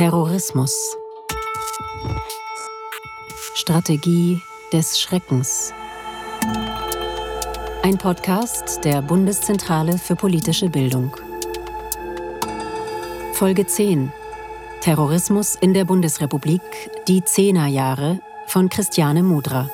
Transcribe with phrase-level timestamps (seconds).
[0.00, 0.96] Terrorismus.
[3.54, 4.40] Strategie
[4.72, 5.74] des Schreckens.
[7.82, 11.14] Ein Podcast der Bundeszentrale für politische Bildung.
[13.34, 14.10] Folge 10.
[14.80, 16.62] Terrorismus in der Bundesrepublik,
[17.06, 19.68] die Zehnerjahre von Christiane Mudra.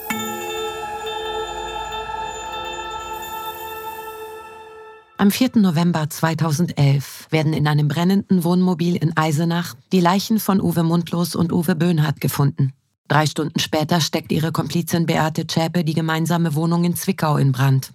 [5.19, 5.53] Am 4.
[5.55, 11.55] November 2011 werden in einem brennenden Wohnmobil in Eisenach die Leichen von Uwe Mundlos und
[11.55, 12.75] Uwe Böhnhardt gefunden.
[13.09, 17.95] Drei Stunden später steckt ihre Komplizin Beate Zschäpe die gemeinsame Wohnung in Zwickau in Brand.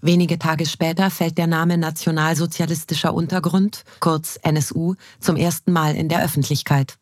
[0.00, 6.24] Wenige Tage später fällt der Name Nationalsozialistischer Untergrund, kurz NSU, zum ersten Mal in der
[6.24, 6.98] Öffentlichkeit.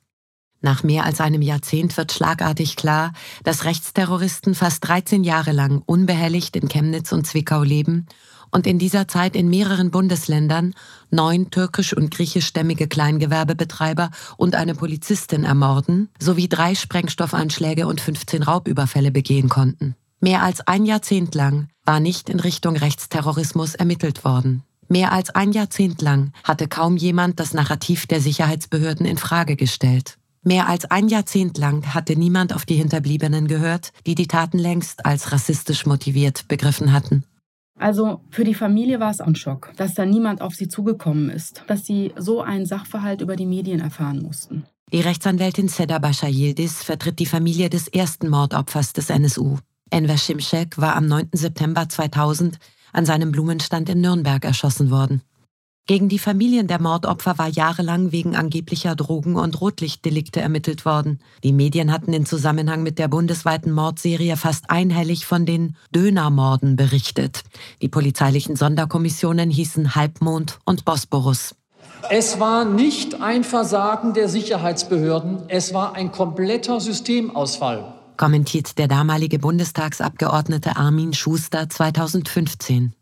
[0.61, 6.55] Nach mehr als einem Jahrzehnt wird schlagartig klar, dass Rechtsterroristen fast 13 Jahre lang unbehelligt
[6.55, 8.07] in Chemnitz und Zwickau leben
[8.55, 10.75] und in dieser Zeit in mehreren Bundesländern
[11.11, 19.11] neun türkisch- und griechischstämmige Kleingewerbebetreiber und eine Polizistin ermorden, sowie drei Sprengstoffanschläge und 15 Raubüberfälle
[19.11, 19.97] begehen konnten.
[20.21, 24.63] Mehr als ein Jahrzehnt lang war nicht in Richtung Rechtsterrorismus ermittelt worden.
[24.89, 30.17] Mehr als ein Jahrzehnt lang hatte kaum jemand das Narrativ der Sicherheitsbehörden in Frage gestellt.
[30.43, 35.05] Mehr als ein Jahrzehnt lang hatte niemand auf die Hinterbliebenen gehört, die die Taten längst
[35.07, 37.25] als rassistisch motiviert begriffen hatten.
[37.79, 41.65] Also für die Familie war es ein Schock, dass da niemand auf sie zugekommen ist,
[41.67, 44.65] dass sie so einen Sachverhalt über die Medien erfahren mussten.
[44.93, 49.59] Die Rechtsanwältin Seda Bascha Yildiz vertritt die Familie des ersten Mordopfers des NSU.
[49.91, 51.31] Enver Şimşek war am 9.
[51.33, 52.59] September 2000
[52.93, 55.23] an seinem Blumenstand in Nürnberg erschossen worden.
[55.87, 61.19] Gegen die Familien der Mordopfer war jahrelang wegen angeblicher Drogen- und Rotlichtdelikte ermittelt worden.
[61.43, 67.43] Die Medien hatten in Zusammenhang mit der bundesweiten Mordserie fast einhellig von den Dönermorden berichtet.
[67.83, 71.55] Die polizeilichen Sonderkommissionen hießen Halbmond und Bosporus.
[72.09, 77.93] Es war nicht ein Versagen der Sicherheitsbehörden, es war ein kompletter Systemausfall.
[78.17, 82.95] Kommentiert der damalige Bundestagsabgeordnete Armin Schuster 2015.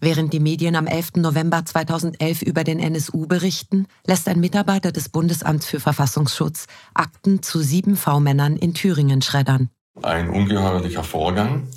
[0.00, 1.16] Während die Medien am 11.
[1.16, 7.60] November 2011 über den NSU berichten, lässt ein Mitarbeiter des Bundesamts für Verfassungsschutz Akten zu
[7.60, 9.70] sieben V-Männern in Thüringen schreddern.
[10.02, 11.68] Ein ungeheuerlicher Vorgang,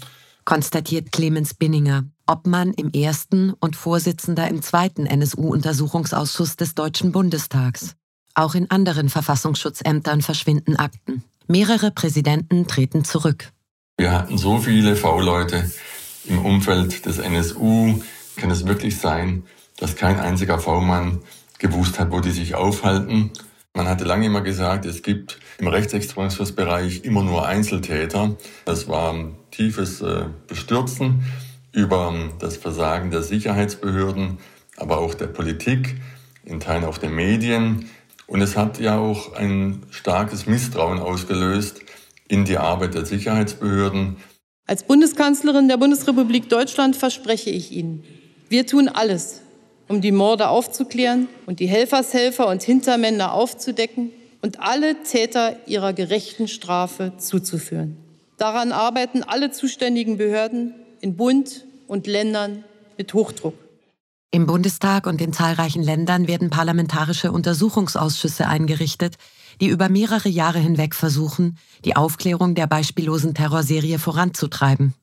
[0.44, 7.96] konstatiert Clemens Binninger, Obmann im ersten und Vorsitzender im zweiten NSU-Untersuchungsausschuss des Deutschen Bundestags.
[8.34, 11.24] Auch in anderen Verfassungsschutzämtern verschwinden Akten.
[11.48, 13.52] Mehrere Präsidenten treten zurück.
[13.98, 15.72] Wir hatten so viele V-Leute
[16.28, 18.02] im Umfeld des NSU,
[18.36, 19.44] kann es wirklich sein,
[19.78, 21.22] dass kein einziger V-Mann
[21.60, 23.32] gewusst hat, wo die sich aufhalten.
[23.74, 28.36] Man hatte lange immer gesagt, es gibt im Rechtsextremismusbereich immer nur Einzeltäter.
[28.66, 31.24] Das war ein tiefes äh, Bestürzen
[31.72, 34.40] über das Versagen der Sicherheitsbehörden,
[34.78, 35.96] aber auch der Politik,
[36.44, 37.90] in Teilen auch der Medien.
[38.26, 41.82] Und es hat ja auch ein starkes Misstrauen ausgelöst
[42.28, 44.18] in die Arbeit der Sicherheitsbehörden.
[44.70, 48.04] Als Bundeskanzlerin der Bundesrepublik Deutschland verspreche ich Ihnen,
[48.50, 49.40] wir tun alles,
[49.88, 54.12] um die Morde aufzuklären und die Helfershelfer und Hintermänner aufzudecken
[54.42, 57.96] und alle Täter ihrer gerechten Strafe zuzuführen.
[58.38, 62.66] Daran arbeiten alle zuständigen Behörden in Bund und Ländern
[62.98, 63.56] mit Hochdruck.
[64.32, 69.16] Im Bundestag und in zahlreichen Ländern werden parlamentarische Untersuchungsausschüsse eingerichtet,
[69.62, 74.94] die über mehrere Jahre hinweg versuchen, die Aufklärung der beispiellosen Terrorserie voranzutreiben.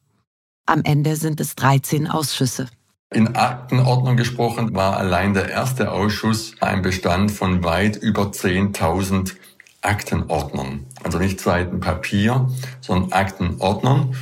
[0.67, 2.69] Am Ende sind es 13 Ausschüsse.
[3.13, 9.35] In Aktenordnung gesprochen war allein der erste Ausschuss ein Bestand von weit über 10.000
[9.83, 10.87] Aktenordnern.
[11.03, 12.49] Also nicht Seiten Papier,
[12.81, 14.17] sondern Aktenordnern.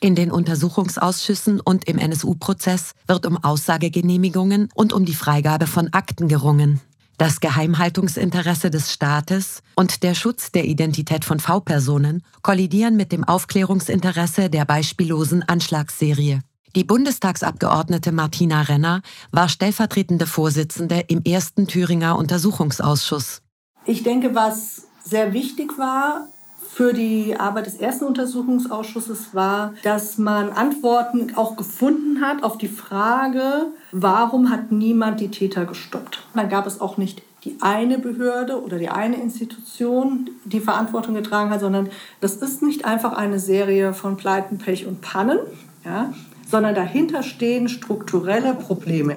[0.00, 6.28] In den Untersuchungsausschüssen und im NSU-Prozess wird um Aussagegenehmigungen und um die Freigabe von Akten
[6.28, 6.80] gerungen.
[7.18, 14.50] Das Geheimhaltungsinteresse des Staates und der Schutz der Identität von V-Personen kollidieren mit dem Aufklärungsinteresse
[14.50, 16.40] der beispiellosen Anschlagsserie.
[16.74, 19.00] Die Bundestagsabgeordnete Martina Renner
[19.32, 23.40] war stellvertretende Vorsitzende im ersten Thüringer Untersuchungsausschuss.
[23.86, 26.28] Ich denke, was sehr wichtig war
[26.76, 32.68] für die Arbeit des ersten Untersuchungsausschusses war, dass man Antworten auch gefunden hat auf die
[32.68, 36.18] Frage, warum hat niemand die Täter gestoppt.
[36.34, 41.48] Dann gab es auch nicht die eine Behörde oder die eine Institution, die Verantwortung getragen
[41.48, 41.88] hat, sondern
[42.20, 45.38] das ist nicht einfach eine Serie von Pleiten, Pech und Pannen,
[45.82, 46.12] ja,
[46.46, 49.16] sondern dahinter stehen strukturelle Probleme.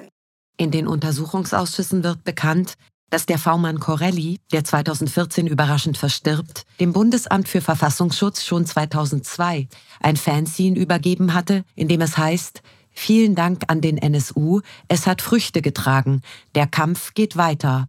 [0.56, 2.78] In den Untersuchungsausschüssen wird bekannt,
[3.10, 9.68] dass der V-Mann Corelli, der 2014 überraschend verstirbt, dem Bundesamt für Verfassungsschutz schon 2002
[10.00, 12.62] ein Fanzine übergeben hatte, in dem es heißt,
[12.92, 16.22] Vielen Dank an den NSU, es hat Früchte getragen,
[16.54, 17.88] der Kampf geht weiter.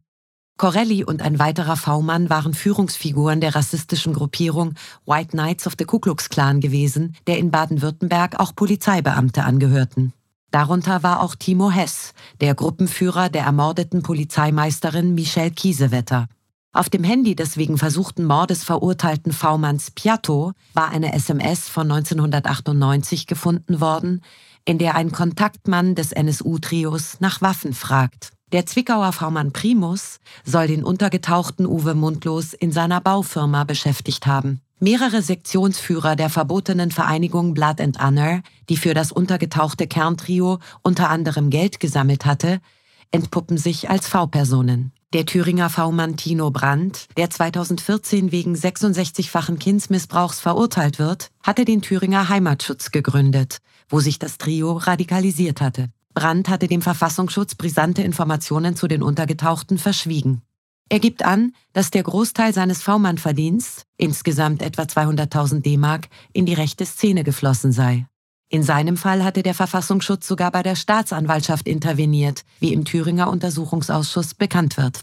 [0.57, 4.75] Corelli und ein weiterer V-Mann waren Führungsfiguren der rassistischen Gruppierung
[5.07, 10.13] White Knights of the Ku Klux Klan gewesen, der in Baden-Württemberg auch Polizeibeamte angehörten.
[10.51, 16.27] Darunter war auch Timo Hess, der Gruppenführer der ermordeten Polizeimeisterin Michelle Kiesewetter.
[16.73, 23.27] Auf dem Handy des wegen versuchten Mordes verurteilten V-Manns Piatto war eine SMS von 1998
[23.27, 24.21] gefunden worden,
[24.63, 28.31] in der ein Kontaktmann des NSU-Trios nach Waffen fragt.
[28.51, 34.61] Der Zwickauer V-Mann Primus soll den untergetauchten Uwe Mundlos in seiner Baufirma beschäftigt haben.
[34.83, 41.51] Mehrere Sektionsführer der verbotenen Vereinigung Blood and Honor, die für das untergetauchte Kerntrio unter anderem
[41.51, 42.59] Geld gesammelt hatte,
[43.11, 44.91] entpuppen sich als V-Personen.
[45.13, 52.29] Der Thüringer V-Mann Tino Brandt, der 2014 wegen 66-fachen Kindsmissbrauchs verurteilt wird, hatte den Thüringer
[52.29, 55.89] Heimatschutz gegründet, wo sich das Trio radikalisiert hatte.
[56.15, 60.41] Brandt hatte dem Verfassungsschutz brisante Informationen zu den Untergetauchten verschwiegen.
[60.89, 66.85] Er gibt an, dass der Großteil seines V-Mann-Verdienst, insgesamt etwa 200.000 D-Mark, in die rechte
[66.85, 68.05] Szene geflossen sei.
[68.49, 74.33] In seinem Fall hatte der Verfassungsschutz sogar bei der Staatsanwaltschaft interveniert, wie im Thüringer Untersuchungsausschuss
[74.33, 75.01] bekannt wird.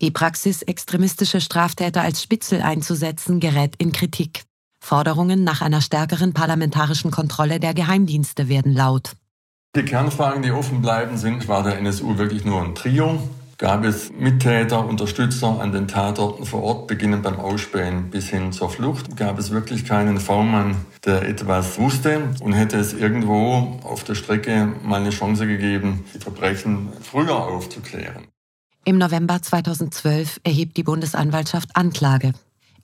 [0.00, 4.44] Die Praxis, extremistische Straftäter als Spitzel einzusetzen, gerät in Kritik.
[4.80, 9.16] Forderungen nach einer stärkeren parlamentarischen Kontrolle der Geheimdienste werden laut.
[9.76, 13.20] Die Kernfragen, die offen bleiben, sind, war der NSU wirklich nur ein Trio?
[13.58, 18.70] Gab es Mittäter, Unterstützer an den Tatorten vor Ort, beginnend beim Ausspähen bis hin zur
[18.70, 19.16] Flucht?
[19.16, 24.72] Gab es wirklich keinen V-Mann, der etwas wusste und hätte es irgendwo auf der Strecke
[24.84, 28.28] mal eine Chance gegeben, die Verbrechen früher aufzuklären?
[28.84, 32.34] Im November 2012 erhebt die Bundesanwaltschaft Anklage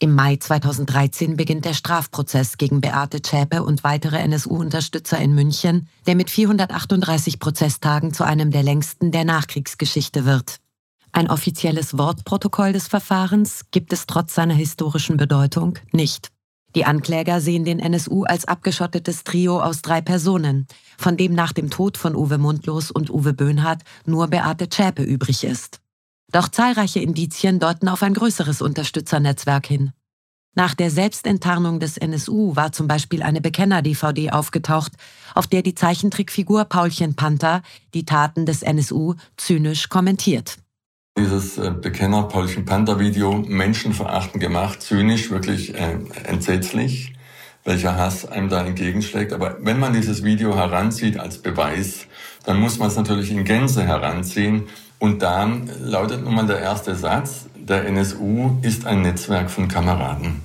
[0.00, 6.16] im Mai 2013 beginnt der Strafprozess gegen Beate Zschäpe und weitere NSU-Unterstützer in München, der
[6.16, 10.60] mit 438 Prozesstagen zu einem der längsten der Nachkriegsgeschichte wird.
[11.16, 16.32] Ein offizielles Wortprotokoll des Verfahrens gibt es trotz seiner historischen Bedeutung nicht.
[16.74, 20.66] Die Ankläger sehen den NSU als abgeschottetes Trio aus drei Personen,
[20.98, 25.44] von dem nach dem Tod von Uwe Mundlos und Uwe Böhnhardt nur Beate Zschäpe übrig
[25.44, 25.80] ist.
[26.32, 29.92] Doch zahlreiche Indizien deuten auf ein größeres Unterstützernetzwerk hin.
[30.56, 34.94] Nach der Selbstenttarnung des NSU war zum Beispiel eine Bekenner-DVD aufgetaucht,
[35.36, 37.62] auf der die Zeichentrickfigur Paulchen Panther
[37.92, 40.58] die Taten des NSU zynisch kommentiert.
[41.16, 47.12] Dieses äh, Bekenner Paulchen Panther Video menschenverachtend gemacht, zynisch, wirklich äh, entsetzlich,
[47.62, 49.32] welcher Hass einem da entgegenschlägt.
[49.32, 52.06] Aber wenn man dieses Video heranzieht als Beweis,
[52.44, 54.64] dann muss man es natürlich in Gänze heranziehen
[54.98, 55.48] und da
[55.80, 60.42] lautet nun mal der erste Satz, der NSU ist ein Netzwerk von Kameraden.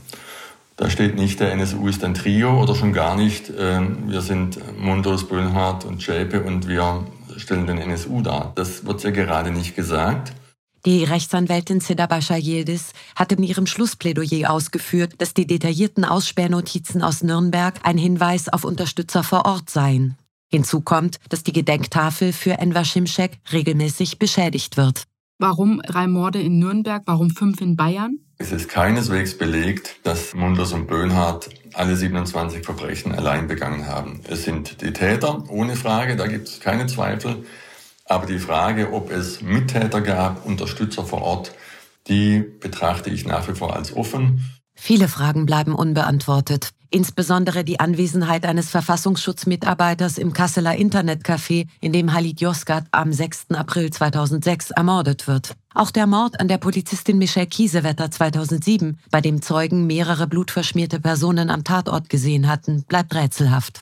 [0.77, 4.59] Da steht nicht, der NSU ist ein Trio oder schon gar nicht, äh, wir sind
[4.79, 7.07] Mundos, Böhnhardt und Schäpe und wir
[7.37, 8.51] stellen den NSU dar.
[8.53, 10.33] Das wird ja gerade nicht gesagt.
[10.85, 17.79] Die Rechtsanwältin Sedabascha Yildiz hat in ihrem Schlussplädoyer ausgeführt, dass die detaillierten Aussperrnotizen aus Nürnberg
[17.83, 20.15] ein Hinweis auf Unterstützer vor Ort seien.
[20.49, 25.03] Hinzu kommt, dass die Gedenktafel für Enver Schimschek regelmäßig beschädigt wird.
[25.37, 28.19] Warum drei Morde in Nürnberg, warum fünf in Bayern?
[28.37, 34.21] Es ist keineswegs belegt, dass Munders und Böhnhardt alle 27 Verbrechen allein begangen haben.
[34.29, 37.45] Es sind die Täter, ohne Frage, da gibt es keine Zweifel.
[38.09, 41.53] Aber die Frage, ob es Mittäter gab, Unterstützer vor Ort,
[42.07, 44.43] die betrachte ich nach wie vor als offen.
[44.73, 46.71] Viele Fragen bleiben unbeantwortet.
[46.89, 53.51] Insbesondere die Anwesenheit eines Verfassungsschutzmitarbeiters im Kasseler Internetcafé, in dem Halid Yozgat am 6.
[53.51, 55.55] April 2006 ermordet wird.
[55.75, 61.51] Auch der Mord an der Polizistin Michelle Kiesewetter 2007, bei dem Zeugen mehrere blutverschmierte Personen
[61.51, 63.81] am Tatort gesehen hatten, bleibt rätselhaft.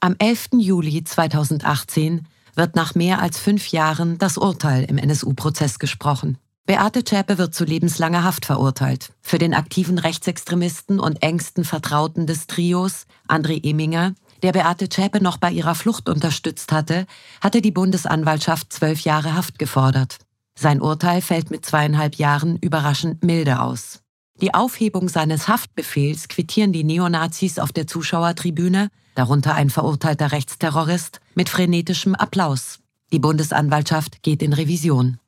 [0.00, 0.48] Am 11.
[0.58, 6.38] Juli 2018 wird nach mehr als fünf Jahren das Urteil im NSU-Prozess gesprochen.
[6.64, 9.12] Beate Zschäpe wird zu lebenslanger Haft verurteilt.
[9.20, 15.38] Für den aktiven Rechtsextremisten und engsten Vertrauten des Trios, André Eminger, der Beate Zschäpe noch
[15.38, 17.06] bei ihrer Flucht unterstützt hatte,
[17.40, 20.18] hatte die Bundesanwaltschaft zwölf Jahre Haft gefordert.
[20.56, 24.00] Sein Urteil fällt mit zweieinhalb Jahren überraschend milde aus.
[24.40, 31.48] Die Aufhebung seines Haftbefehls quittieren die Neonazis auf der Zuschauertribüne, darunter ein verurteilter Rechtsterrorist, mit
[31.48, 32.80] frenetischem Applaus.
[33.12, 35.18] Die Bundesanwaltschaft geht in Revision.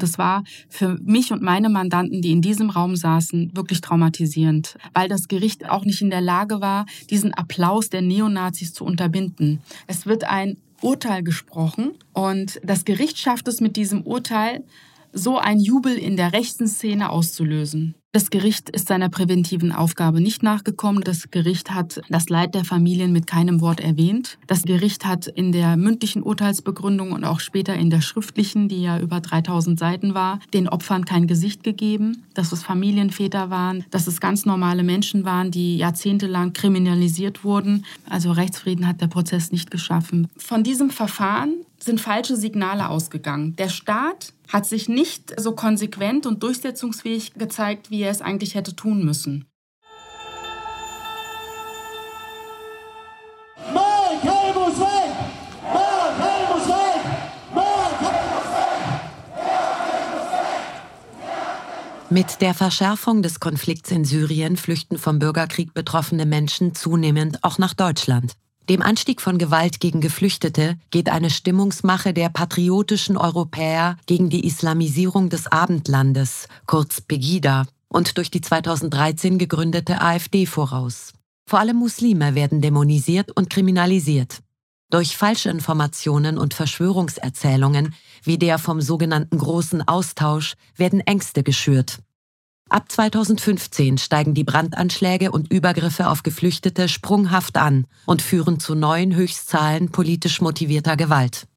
[0.00, 5.08] Das war für mich und meine Mandanten, die in diesem Raum saßen, wirklich traumatisierend, weil
[5.08, 9.60] das Gericht auch nicht in der Lage war, diesen Applaus der Neonazis zu unterbinden.
[9.86, 14.64] Es wird ein Urteil gesprochen und das Gericht schafft es mit diesem Urteil,
[15.12, 17.94] so ein Jubel in der rechten Szene auszulösen.
[18.12, 21.04] Das Gericht ist seiner präventiven Aufgabe nicht nachgekommen.
[21.04, 24.36] Das Gericht hat das Leid der Familien mit keinem Wort erwähnt.
[24.48, 28.98] Das Gericht hat in der mündlichen Urteilsbegründung und auch später in der schriftlichen, die ja
[28.98, 34.20] über 3000 Seiten war, den Opfern kein Gesicht gegeben, dass es Familienväter waren, dass es
[34.20, 37.84] ganz normale Menschen waren, die jahrzehntelang kriminalisiert wurden.
[38.08, 40.26] Also Rechtsfrieden hat der Prozess nicht geschaffen.
[40.36, 43.54] Von diesem Verfahren sind falsche Signale ausgegangen.
[43.56, 48.74] Der Staat hat sich nicht so konsequent und durchsetzungsfähig gezeigt, wie er es eigentlich hätte
[48.74, 49.46] tun müssen.
[62.12, 67.72] Mit der Verschärfung des Konflikts in Syrien flüchten vom Bürgerkrieg betroffene Menschen zunehmend auch nach
[67.72, 68.32] Deutschland.
[68.68, 75.28] Dem Anstieg von Gewalt gegen Geflüchtete geht eine Stimmungsmache der patriotischen Europäer gegen die Islamisierung
[75.28, 81.12] des Abendlandes, kurz Pegida, und durch die 2013 gegründete AfD voraus.
[81.46, 84.38] Vor allem Muslime werden dämonisiert und kriminalisiert.
[84.90, 91.98] Durch Falschinformationen und Verschwörungserzählungen wie der vom sogenannten großen Austausch werden Ängste geschürt.
[92.70, 99.16] Ab 2015 steigen die Brandanschläge und Übergriffe auf Geflüchtete sprunghaft an und führen zu neuen
[99.16, 101.48] Höchstzahlen politisch motivierter Gewalt.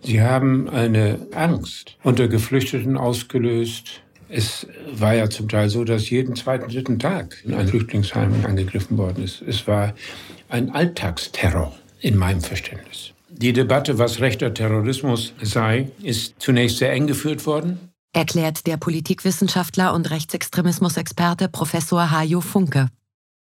[0.00, 4.00] Sie haben eine Angst unter Geflüchteten ausgelöst.
[4.30, 9.24] Es war ja zum Teil so, dass jeden zweiten, dritten Tag ein Flüchtlingsheim angegriffen worden
[9.24, 9.42] ist.
[9.42, 9.92] Es war
[10.48, 13.12] ein Alltagsterror in meinem Verständnis.
[13.28, 19.94] Die Debatte, was rechter Terrorismus sei, ist zunächst sehr eng geführt worden erklärt der Politikwissenschaftler
[19.94, 22.88] und Rechtsextremismusexperte Professor Hajo Funke.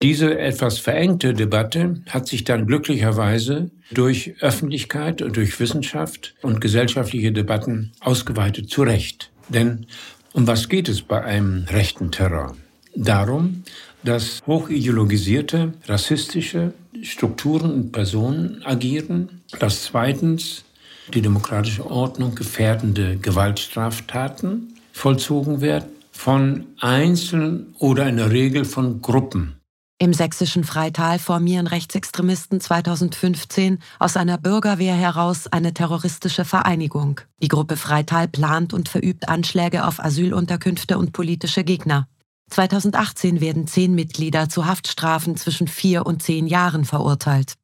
[0.02, 7.34] Diese etwas verengte Debatte hat sich dann glücklicherweise durch Öffentlichkeit und durch Wissenschaft und gesellschaftliche
[7.34, 9.30] Debatten ausgeweitet zu Recht.
[9.50, 9.88] Denn
[10.32, 12.56] um was geht es bei einem rechten Terror?
[12.96, 13.64] Darum,
[14.04, 20.64] dass hochideologisierte, rassistische Strukturen und Personen agieren, dass zweitens
[21.12, 29.60] die demokratische Ordnung gefährdende Gewaltstraftaten vollzogen werden von Einzelnen oder in der Regel von Gruppen.
[30.02, 37.20] Im sächsischen Freital formieren Rechtsextremisten 2015 aus einer Bürgerwehr heraus eine terroristische Vereinigung.
[37.42, 42.08] Die Gruppe Freital plant und verübt Anschläge auf Asylunterkünfte und politische Gegner.
[42.50, 47.56] 2018 werden zehn Mitglieder zu Haftstrafen zwischen vier und zehn Jahren verurteilt.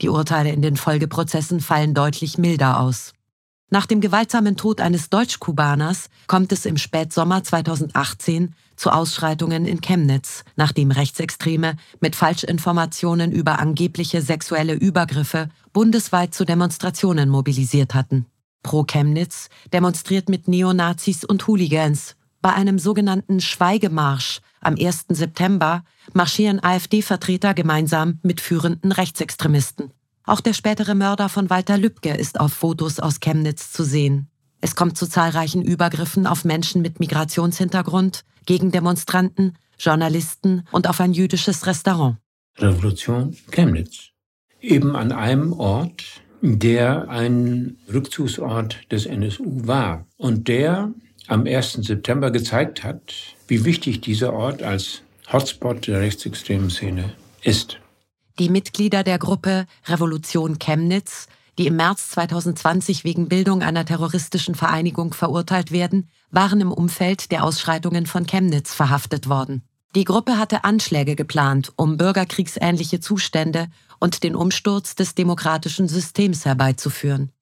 [0.00, 3.12] Die Urteile in den Folgeprozessen fallen deutlich milder aus.
[3.70, 10.44] Nach dem gewaltsamen Tod eines Deutsch-Kubaners kommt es im Spätsommer 2018 zu Ausschreitungen in Chemnitz,
[10.56, 18.24] nachdem Rechtsextreme mit Falschinformationen über angebliche sexuelle Übergriffe bundesweit zu Demonstrationen mobilisiert hatten.
[18.62, 22.16] Pro Chemnitz demonstriert mit Neonazis und Hooligans.
[22.40, 25.06] Bei einem sogenannten Schweigemarsch am 1.
[25.08, 29.92] September marschieren AfD-Vertreter gemeinsam mit führenden Rechtsextremisten.
[30.24, 34.28] Auch der spätere Mörder von Walter Lübcke ist auf Fotos aus Chemnitz zu sehen.
[34.60, 41.12] Es kommt zu zahlreichen Übergriffen auf Menschen mit Migrationshintergrund, gegen Demonstranten, Journalisten und auf ein
[41.12, 42.18] jüdisches Restaurant.
[42.58, 44.10] Revolution Chemnitz.
[44.60, 46.04] Eben an einem Ort,
[46.42, 50.92] der ein Rückzugsort des NSU war und der
[51.28, 51.74] am 1.
[51.82, 53.14] September gezeigt hat,
[53.46, 57.78] wie wichtig dieser Ort als Hotspot der rechtsextremen Szene ist.
[58.38, 65.12] Die Mitglieder der Gruppe Revolution Chemnitz, die im März 2020 wegen Bildung einer terroristischen Vereinigung
[65.12, 69.62] verurteilt werden, waren im Umfeld der Ausschreitungen von Chemnitz verhaftet worden.
[69.94, 73.68] Die Gruppe hatte Anschläge geplant, um bürgerkriegsähnliche Zustände
[73.98, 77.32] und den Umsturz des demokratischen Systems herbeizuführen.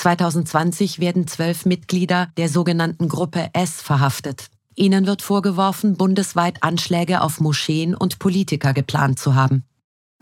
[0.00, 4.46] 2020 werden zwölf Mitglieder der sogenannten Gruppe S verhaftet.
[4.74, 9.64] Ihnen wird vorgeworfen, bundesweit Anschläge auf Moscheen und Politiker geplant zu haben.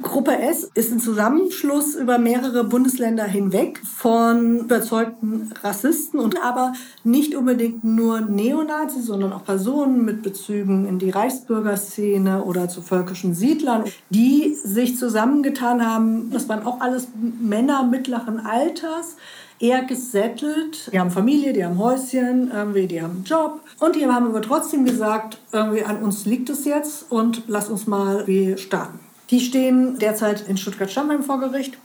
[0.01, 7.35] Gruppe S ist ein Zusammenschluss über mehrere Bundesländer hinweg von überzeugten Rassisten und aber nicht
[7.35, 13.85] unbedingt nur Neonazis, sondern auch Personen mit Bezügen in die Reichsbürgerszene oder zu völkischen Siedlern,
[14.11, 16.31] die sich zusammengetan haben.
[16.31, 17.09] Das waren auch alles
[17.41, 19.17] Männer mittleren Alters,
[19.61, 20.91] eher gesettelt.
[20.93, 23.61] Die haben Familie, die haben Häuschen, irgendwie, die haben einen Job.
[23.79, 27.87] Und die haben aber trotzdem gesagt, irgendwie an uns liegt es jetzt und lass uns
[27.87, 28.25] mal
[28.59, 29.01] starten.
[29.31, 31.77] Die stehen derzeit in Stuttgart-Stammheim vor Gericht.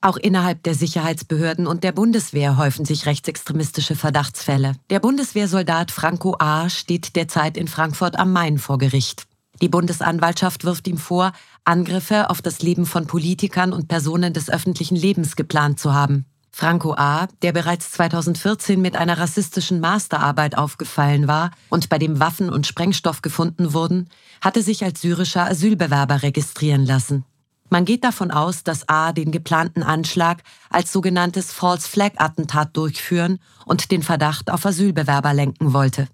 [0.00, 4.74] Auch innerhalb der Sicherheitsbehörden und der Bundeswehr häufen sich rechtsextremistische Verdachtsfälle.
[4.90, 6.68] Der Bundeswehrsoldat Franco A.
[6.68, 9.24] steht derzeit in Frankfurt am Main vor Gericht.
[9.62, 11.32] Die Bundesanwaltschaft wirft ihm vor,
[11.64, 16.26] Angriffe auf das Leben von Politikern und Personen des öffentlichen Lebens geplant zu haben.
[16.58, 22.48] Franco A., der bereits 2014 mit einer rassistischen Masterarbeit aufgefallen war und bei dem Waffen
[22.48, 24.08] und Sprengstoff gefunden wurden,
[24.40, 27.26] hatte sich als syrischer Asylbewerber registrieren lassen.
[27.68, 33.38] Man geht davon aus, dass A den geplanten Anschlag als sogenanntes False Flag Attentat durchführen
[33.66, 36.08] und den Verdacht auf Asylbewerber lenken wollte.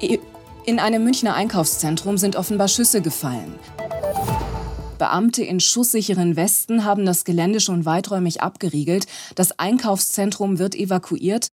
[0.00, 3.54] In einem Münchner Einkaufszentrum sind offenbar Schüsse gefallen.
[4.98, 9.06] Beamte in schusssicheren Westen haben das Gelände schon weiträumig abgeriegelt.
[9.34, 11.48] Das Einkaufszentrum wird evakuiert.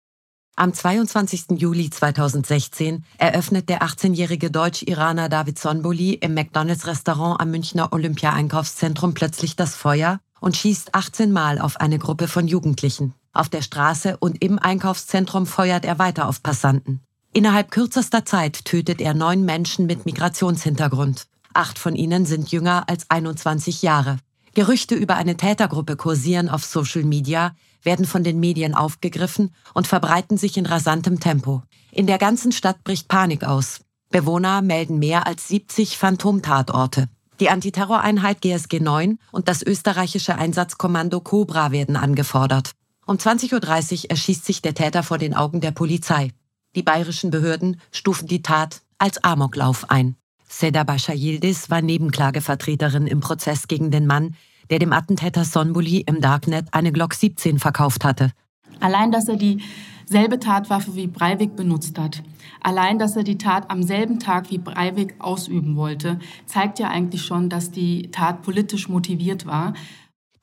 [0.57, 1.53] Am 22.
[1.57, 9.75] Juli 2016 eröffnet der 18-jährige Deutsch-Iraner David Sonboli im McDonalds-Restaurant am Münchner Olympia-Einkaufszentrum plötzlich das
[9.75, 13.15] Feuer und schießt 18 Mal auf eine Gruppe von Jugendlichen.
[13.33, 17.01] Auf der Straße und im Einkaufszentrum feuert er weiter auf Passanten.
[17.33, 21.27] Innerhalb kürzester Zeit tötet er neun Menschen mit Migrationshintergrund.
[21.55, 24.19] Acht von ihnen sind jünger als 21 Jahre.
[24.55, 30.39] Gerüchte über eine Tätergruppe kursieren auf Social Media, werden von den Medien aufgegriffen und verbreiten
[30.39, 31.63] sich in rasantem Tempo.
[31.93, 33.81] In der ganzen Stadt bricht Panik aus.
[34.11, 37.09] Bewohner melden mehr als 70 Phantomtatorte.
[37.39, 42.73] Die Antiterroreinheit GSG 9 und das österreichische Einsatzkommando Cobra werden angefordert.
[43.07, 46.33] Um 20.30 Uhr erschießt sich der Täter vor den Augen der Polizei.
[46.77, 50.15] Die bayerischen Behörden stufen die Tat als Amoklauf ein.
[50.49, 54.37] Seda Bascha Yildiz war Nebenklagevertreterin im Prozess gegen den Mann,
[54.71, 58.31] der dem Attentäter Sonbuli im Darknet eine Glock 17 verkauft hatte.
[58.79, 62.23] Allein, dass er dieselbe Tatwaffe wie Breivik benutzt hat,
[62.61, 67.25] allein, dass er die Tat am selben Tag wie Breivik ausüben wollte, zeigt ja eigentlich
[67.25, 69.75] schon, dass die Tat politisch motiviert war.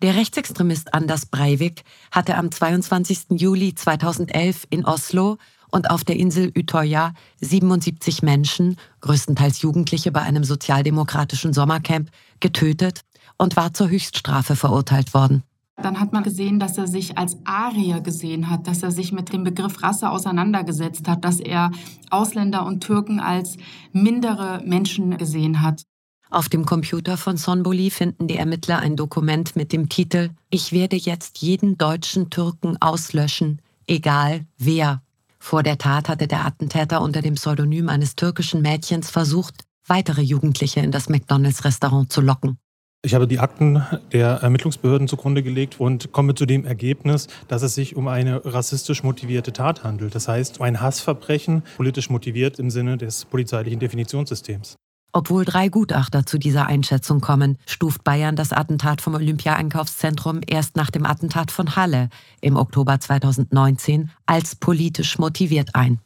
[0.01, 3.31] Der Rechtsextremist Anders Breivik hatte am 22.
[3.31, 5.37] Juli 2011 in Oslo
[5.71, 12.09] und auf der Insel Utøya 77 Menschen, größtenteils Jugendliche bei einem sozialdemokratischen Sommercamp,
[12.39, 13.01] getötet
[13.37, 15.43] und war zur Höchststrafe verurteilt worden.
[15.79, 19.31] Dann hat man gesehen, dass er sich als Arier gesehen hat, dass er sich mit
[19.31, 21.71] dem Begriff Rasse auseinandergesetzt hat, dass er
[22.09, 23.57] Ausländer und Türken als
[23.91, 25.83] mindere Menschen gesehen hat.
[26.29, 30.95] Auf dem Computer von Sonboli finden die Ermittler ein Dokument mit dem Titel Ich werde
[30.95, 35.03] jetzt jeden deutschen Türken auslöschen, egal wer
[35.47, 40.81] vor der Tat hatte der Attentäter unter dem Pseudonym eines türkischen Mädchens versucht, weitere Jugendliche
[40.81, 42.57] in das McDonalds-Restaurant zu locken.
[43.01, 43.81] Ich habe die Akten
[44.11, 49.03] der Ermittlungsbehörden zugrunde gelegt und komme zu dem Ergebnis, dass es sich um eine rassistisch
[49.03, 50.15] motivierte Tat handelt.
[50.15, 54.75] Das heißt, um ein Hassverbrechen, politisch motiviert im Sinne des polizeilichen Definitionssystems.
[55.13, 60.91] Obwohl drei Gutachter zu dieser Einschätzung kommen, stuft Bayern das Attentat vom Olympia-Einkaufszentrum erst nach
[60.91, 62.09] dem Attentat von Halle
[62.41, 65.99] im Oktober 2019 als politisch motiviert ein.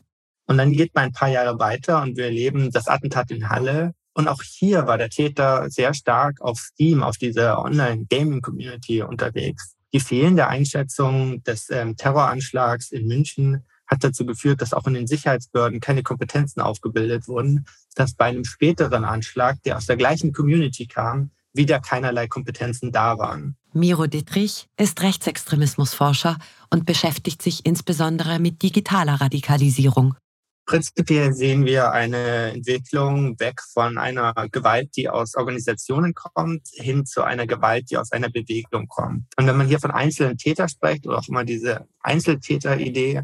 [0.47, 3.93] Und dann geht man ein paar Jahre weiter und wir erleben das Attentat in Halle.
[4.13, 9.75] Und auch hier war der Täter sehr stark auf Steam, auf dieser Online-Gaming-Community unterwegs.
[9.93, 15.06] Die fehlende Einschätzung des ähm, Terroranschlags in München hat dazu geführt, dass auch in den
[15.06, 20.88] Sicherheitsbehörden keine Kompetenzen aufgebildet wurden, dass bei einem späteren Anschlag, der aus der gleichen Community
[20.88, 23.58] kam, wieder keinerlei Kompetenzen da waren.
[23.73, 26.38] Miro Dittrich ist Rechtsextremismusforscher
[26.69, 30.15] und beschäftigt sich insbesondere mit digitaler Radikalisierung.
[30.65, 37.23] Prinzipiell sehen wir eine Entwicklung weg von einer Gewalt, die aus Organisationen kommt, hin zu
[37.23, 39.25] einer Gewalt, die aus einer Bewegung kommt.
[39.38, 43.23] Und wenn man hier von einzelnen Tätern spricht oder auch immer diese Einzeltäter-Idee,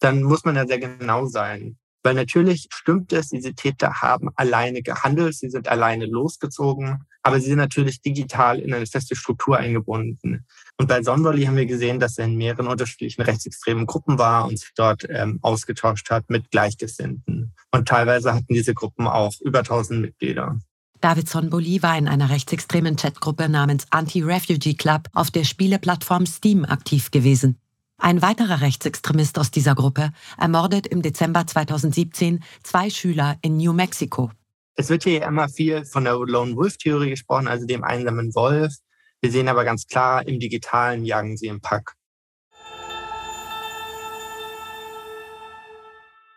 [0.00, 1.76] dann muss man ja sehr genau sein.
[2.02, 7.48] Weil natürlich stimmt es, diese Täter haben alleine gehandelt, sie sind alleine losgezogen, aber sie
[7.48, 10.46] sind natürlich digital in eine feste Struktur eingebunden.
[10.78, 14.58] Und bei Sonderli haben wir gesehen, dass er in mehreren unterschiedlichen rechtsextremen Gruppen war und
[14.58, 17.52] sich dort ähm, ausgetauscht hat mit Gleichgesinnten.
[17.70, 20.58] Und teilweise hatten diese Gruppen auch über 1000 Mitglieder.
[21.02, 27.10] David Sonboli war in einer rechtsextremen Chatgruppe namens Anti-Refugee Club auf der Spieleplattform Steam aktiv
[27.10, 27.58] gewesen.
[28.02, 34.30] Ein weiterer Rechtsextremist aus dieser Gruppe ermordet im Dezember 2017 zwei Schüler in New Mexico.
[34.74, 38.74] Es wird hier immer viel von der Lone Wolf Theorie gesprochen, also dem einsamen Wolf.
[39.20, 41.94] Wir sehen aber ganz klar, im Digitalen jagen sie im Pack.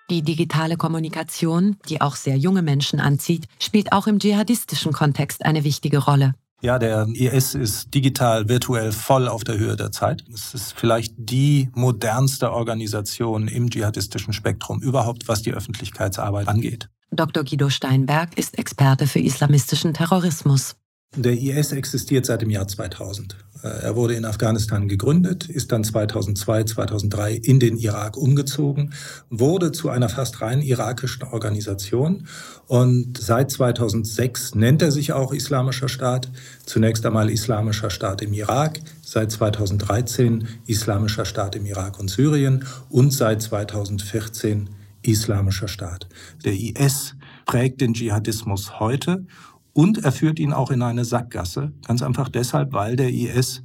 [0.09, 5.63] Die digitale Kommunikation, die auch sehr junge Menschen anzieht, spielt auch im dschihadistischen Kontext eine
[5.63, 6.35] wichtige Rolle.
[6.63, 10.23] Ja, der IS ist digital, virtuell voll auf der Höhe der Zeit.
[10.33, 16.87] Es ist vielleicht die modernste Organisation im dschihadistischen Spektrum überhaupt, was die Öffentlichkeitsarbeit angeht.
[17.11, 17.43] Dr.
[17.43, 20.77] Guido Steinberg ist Experte für islamistischen Terrorismus.
[21.15, 23.35] Der IS existiert seit dem Jahr 2000.
[23.61, 28.93] Äh, er wurde in Afghanistan gegründet, ist dann 2002, 2003 in den Irak umgezogen,
[29.29, 32.27] wurde zu einer fast rein irakischen Organisation
[32.65, 36.31] und seit 2006 nennt er sich auch Islamischer Staat.
[36.65, 43.13] Zunächst einmal Islamischer Staat im Irak, seit 2013 Islamischer Staat im Irak und Syrien und
[43.13, 44.67] seit 2014
[45.03, 46.07] Islamischer Staat.
[46.43, 47.13] Der IS
[47.45, 49.25] prägt den Dschihadismus heute
[49.73, 53.63] und er führt ihn auch in eine Sackgasse, ganz einfach deshalb, weil der IS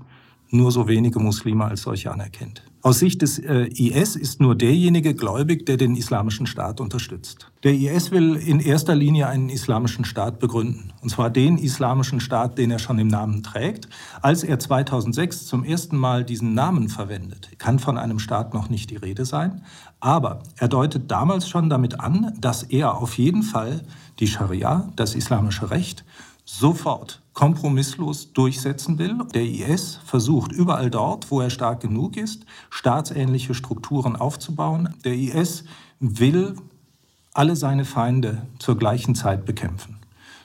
[0.50, 2.67] nur so wenige Muslime als solche anerkennt.
[2.80, 7.50] Aus Sicht des äh, IS ist nur derjenige gläubig, der den islamischen Staat unterstützt.
[7.64, 10.92] Der IS will in erster Linie einen islamischen Staat begründen.
[11.00, 13.88] Und zwar den islamischen Staat, den er schon im Namen trägt.
[14.22, 18.90] Als er 2006 zum ersten Mal diesen Namen verwendet, kann von einem Staat noch nicht
[18.90, 19.62] die Rede sein.
[19.98, 23.82] Aber er deutet damals schon damit an, dass er auf jeden Fall
[24.20, 26.04] die Scharia, das islamische Recht,
[26.48, 29.18] sofort kompromisslos durchsetzen will.
[29.34, 34.94] Der IS versucht überall dort, wo er stark genug ist, staatsähnliche Strukturen aufzubauen.
[35.04, 35.64] Der IS
[36.00, 36.56] will
[37.34, 39.96] alle seine Feinde zur gleichen Zeit bekämpfen.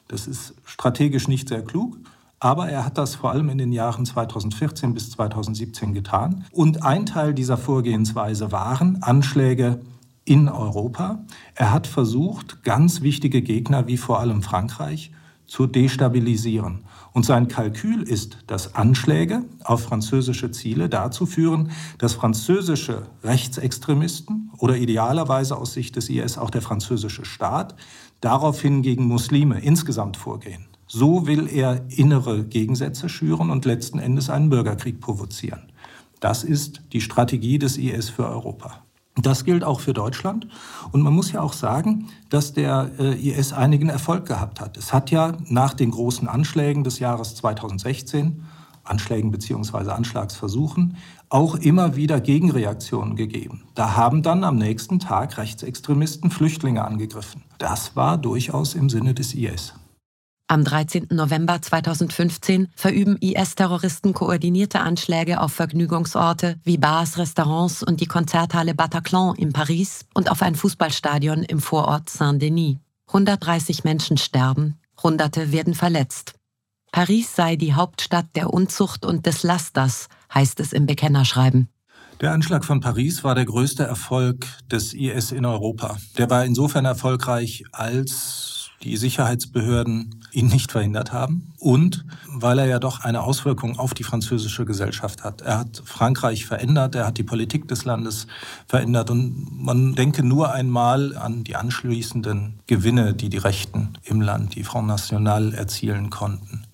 [0.10, 1.98] Das ist strategisch nicht sehr klug,
[2.39, 6.44] aber er hat das vor allem in den Jahren 2014 bis 2017 getan.
[6.52, 9.80] Und ein Teil dieser Vorgehensweise waren Anschläge
[10.26, 11.24] in Europa.
[11.56, 15.12] Er hat versucht, ganz wichtige Gegner wie vor allem Frankreich
[15.54, 16.80] zu destabilisieren.
[17.12, 24.76] Und sein Kalkül ist, dass Anschläge auf französische Ziele dazu führen, dass französische Rechtsextremisten oder
[24.78, 27.76] idealerweise aus Sicht des IS auch der französische Staat
[28.20, 30.66] daraufhin gegen Muslime insgesamt vorgehen.
[30.88, 35.72] So will er innere Gegensätze schüren und letzten Endes einen Bürgerkrieg provozieren.
[36.20, 38.84] Das ist die Strategie des IS für Europa.
[39.15, 40.47] Das gilt auch für Deutschland.
[40.91, 44.76] Und man muss ja auch sagen, dass der äh, IS einigen Erfolg gehabt hat.
[44.76, 48.43] Es hat ja nach den großen Anschlägen des Jahres 2016,
[48.84, 49.91] Anschlägen bzw.
[49.91, 50.97] Anschlagsversuchen,
[51.30, 53.63] auch immer wieder Gegenreaktionen gegeben.
[53.76, 57.43] Da haben dann am nächsten Tag Rechtsextremisten Flüchtlinge angegriffen.
[57.60, 59.73] Das war durchaus im Sinne des IS.
[60.54, 61.08] Am 13.
[61.10, 69.34] November 2015 verüben IS-Terroristen koordinierte Anschläge auf Vergnügungsorte wie Bars, Restaurants und die Konzerthalle Bataclan
[69.34, 72.78] in Paris und auf ein Fußballstadion im Vorort Saint-Denis.
[73.08, 76.36] 130 Menschen sterben, Hunderte werden verletzt.
[76.92, 81.68] Paris sei die Hauptstadt der Unzucht und des Lasters, heißt es im Bekennerschreiben.
[82.22, 85.98] Der Anschlag von Paris war der größte Erfolg des IS in Europa.
[86.20, 88.53] Der war insofern erfolgreich, als
[88.84, 94.04] die Sicherheitsbehörden ihn nicht verhindert haben und weil er ja doch eine Auswirkung auf die
[94.04, 95.41] französische Gesellschaft hat.
[95.41, 98.28] Er hat Frankreich verändert, er hat die Politik des Landes
[98.67, 104.56] verändert und man denke nur einmal an die anschließenden Gewinne, die die Rechten im Land,
[104.56, 106.65] die Front National, erzielen konnten.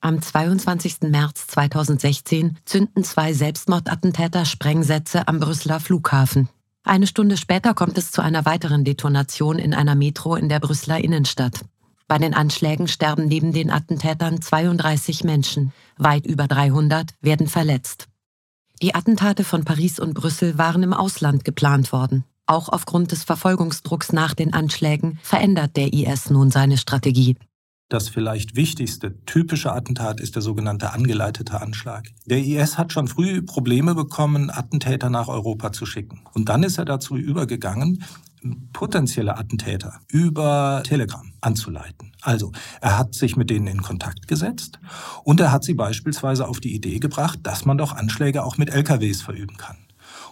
[0.00, 1.02] Am 22.
[1.02, 6.48] März 2016 zünden zwei Selbstmordattentäter Sprengsätze am Brüsseler Flughafen.
[6.84, 10.98] Eine Stunde später kommt es zu einer weiteren Detonation in einer Metro in der Brüsseler
[11.02, 11.64] Innenstadt.
[12.08, 18.08] Bei den Anschlägen sterben neben den Attentätern 32 Menschen, weit über 300 werden verletzt.
[18.82, 22.24] Die Attentate von Paris und Brüssel waren im Ausland geplant worden.
[22.46, 27.36] Auch aufgrund des Verfolgungsdrucks nach den Anschlägen verändert der IS nun seine Strategie.
[27.92, 32.08] Das vielleicht wichtigste typische Attentat ist der sogenannte angeleitete Anschlag.
[32.24, 36.22] Der IS hat schon früh Probleme bekommen, Attentäter nach Europa zu schicken.
[36.32, 38.02] Und dann ist er dazu übergegangen,
[38.72, 42.12] potenzielle Attentäter über Telegram anzuleiten.
[42.22, 44.80] Also er hat sich mit denen in Kontakt gesetzt
[45.22, 48.70] und er hat sie beispielsweise auf die Idee gebracht, dass man doch Anschläge auch mit
[48.70, 49.76] LKWs verüben kann.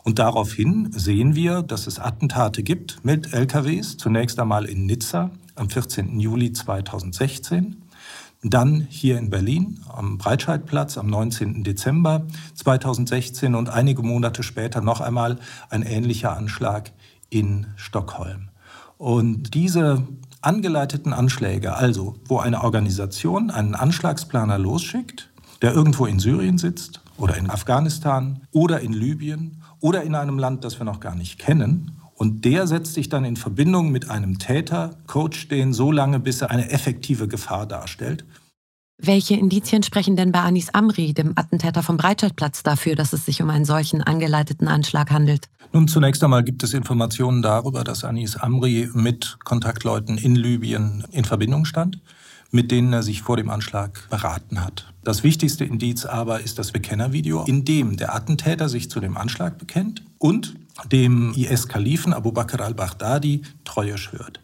[0.03, 5.69] Und daraufhin sehen wir, dass es Attentate gibt mit LKWs, zunächst einmal in Nizza, am
[5.69, 6.19] 14.
[6.19, 7.83] Juli 2016.
[8.43, 11.63] Dann hier in Berlin am Breitscheidplatz am 19.
[11.63, 16.93] Dezember 2016 und einige Monate später noch einmal ein ähnlicher Anschlag
[17.29, 18.49] in Stockholm.
[18.97, 20.07] Und diese
[20.41, 27.37] angeleiteten Anschläge, also wo eine Organisation einen Anschlagsplaner losschickt, der irgendwo in Syrien sitzt oder
[27.37, 32.00] in Afghanistan oder in Libyen oder in einem Land, das wir noch gar nicht kennen,
[32.21, 36.43] und der setzt sich dann in Verbindung mit einem Täter, coacht den so lange, bis
[36.43, 38.27] er eine effektive Gefahr darstellt.
[38.99, 43.41] Welche Indizien sprechen denn bei Anis Amri, dem Attentäter vom Breitscheidplatz, dafür, dass es sich
[43.41, 45.49] um einen solchen angeleiteten Anschlag handelt?
[45.73, 51.25] Nun, zunächst einmal gibt es Informationen darüber, dass Anis Amri mit Kontaktleuten in Libyen in
[51.25, 52.03] Verbindung stand,
[52.51, 54.93] mit denen er sich vor dem Anschlag beraten hat.
[55.03, 59.57] Das wichtigste Indiz aber ist das Bekennervideo, in dem der Attentäter sich zu dem Anschlag
[59.57, 60.60] bekennt und
[60.91, 64.41] dem IS-Kalifen Abu Bakr al-Baghdadi Treue schwört.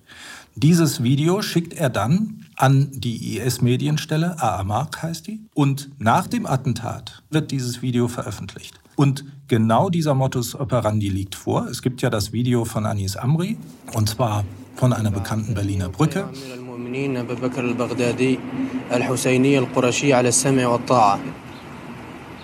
[0.54, 7.22] Dieses Video schickt er dann an die IS-Medienstelle, Aamark heißt die, und nach dem Attentat
[7.30, 8.80] wird dieses Video veröffentlicht.
[8.96, 11.66] Und genau dieser Modus operandi liegt vor.
[11.66, 13.58] Es gibt ja das Video von Anis Amri,
[13.92, 14.44] und zwar
[14.76, 16.28] von einer bekannten Berliner Brücke.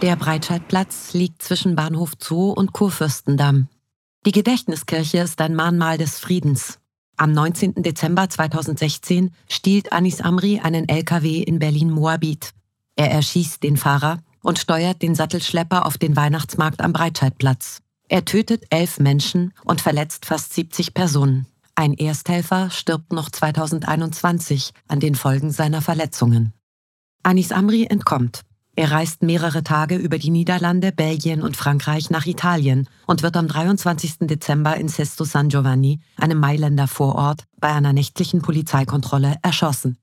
[0.02, 3.68] Der Breitscheidplatz liegt zwischen Bahnhof Zoo und Kurfürstendamm.
[4.24, 6.78] Die Gedächtniskirche ist ein Mahnmal des Friedens.
[7.16, 7.82] Am 19.
[7.82, 12.52] Dezember 2016 stiehlt Anis Amri einen LKW in Berlin-Moabit.
[12.94, 17.80] Er erschießt den Fahrer und steuert den Sattelschlepper auf den Weihnachtsmarkt am Breitscheidplatz.
[18.08, 21.46] Er tötet elf Menschen und verletzt fast 70 Personen.
[21.74, 26.52] Ein Ersthelfer stirbt noch 2021 an den Folgen seiner Verletzungen.
[27.24, 28.42] Anis Amri entkommt.
[28.74, 33.46] Er reist mehrere Tage über die Niederlande, Belgien und Frankreich nach Italien und wird am
[33.46, 34.20] 23.
[34.20, 39.98] Dezember in Sesto San Giovanni, einem Mailänder Vorort, bei einer nächtlichen Polizeikontrolle erschossen.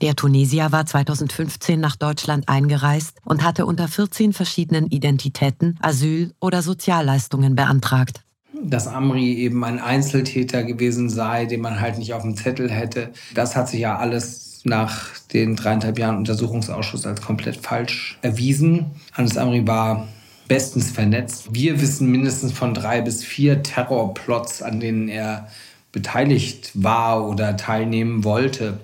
[0.00, 6.62] Der Tunesier war 2015 nach Deutschland eingereist und hatte unter 14 verschiedenen Identitäten Asyl oder
[6.62, 8.24] Sozialleistungen beantragt.
[8.60, 13.12] Dass Amri eben ein Einzeltäter gewesen sei, den man halt nicht auf dem Zettel hätte,
[13.34, 18.86] das hat sich ja alles nach den dreieinhalb Jahren Untersuchungsausschuss als komplett falsch erwiesen.
[19.12, 20.08] Hannes Amri war
[20.46, 21.52] bestens vernetzt.
[21.52, 25.48] Wir wissen mindestens von drei bis vier Terrorplots, an denen er
[25.92, 28.78] beteiligt war oder teilnehmen wollte.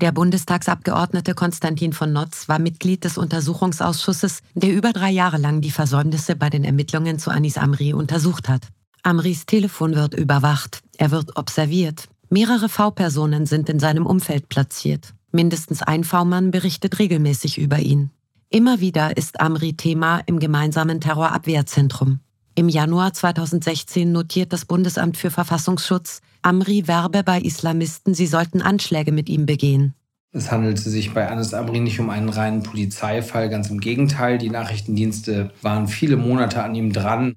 [0.00, 5.70] Der Bundestagsabgeordnete Konstantin von Notz war Mitglied des Untersuchungsausschusses, der über drei Jahre lang die
[5.70, 8.68] Versäumnisse bei den Ermittlungen zu Anis Amri untersucht hat.
[9.02, 15.14] Amris Telefon wird überwacht, er wird observiert, Mehrere V-Personen sind in seinem Umfeld platziert.
[15.36, 18.10] Mindestens ein V-Mann berichtet regelmäßig über ihn.
[18.48, 22.20] Immer wieder ist Amri Thema im gemeinsamen Terrorabwehrzentrum.
[22.54, 29.12] Im Januar 2016 notiert das Bundesamt für Verfassungsschutz, Amri werbe bei Islamisten, sie sollten Anschläge
[29.12, 29.92] mit ihm begehen.
[30.32, 34.38] Es handelte sich bei Anis Amri nicht um einen reinen Polizeifall, ganz im Gegenteil.
[34.38, 37.34] Die Nachrichtendienste waren viele Monate an ihm dran.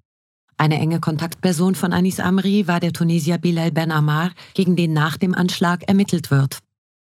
[0.55, 5.17] Eine enge Kontaktperson von Anis Amri war der Tunesier Bilal Ben Ammar, gegen den nach
[5.17, 6.59] dem Anschlag ermittelt wird.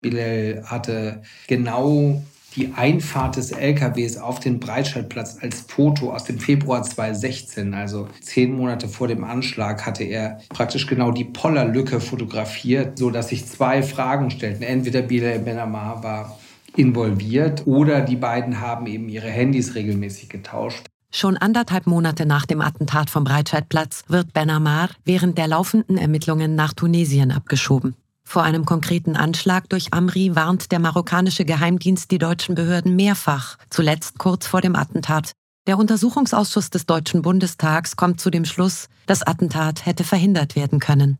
[0.00, 2.22] Bilal hatte genau
[2.56, 8.56] die Einfahrt des LKWs auf den Breitscheidplatz als Foto aus dem Februar 2016, also zehn
[8.56, 14.30] Monate vor dem Anschlag, hatte er praktisch genau die Pollerlücke fotografiert, sodass sich zwei Fragen
[14.30, 14.62] stellten.
[14.62, 16.38] Entweder Bilal Ben Ammar war
[16.76, 20.86] involviert oder die beiden haben eben ihre Handys regelmäßig getauscht.
[21.12, 26.54] Schon anderthalb Monate nach dem Attentat vom Breitscheidplatz wird Ben Amar während der laufenden Ermittlungen
[26.54, 27.96] nach Tunesien abgeschoben.
[28.30, 34.18] Vor einem konkreten Anschlag durch Amri warnt der marokkanische Geheimdienst die deutschen Behörden mehrfach, zuletzt
[34.18, 35.32] kurz vor dem Attentat.
[35.66, 41.18] Der Untersuchungsausschuss des Deutschen Bundestags kommt zu dem Schluss, das Attentat hätte verhindert werden können.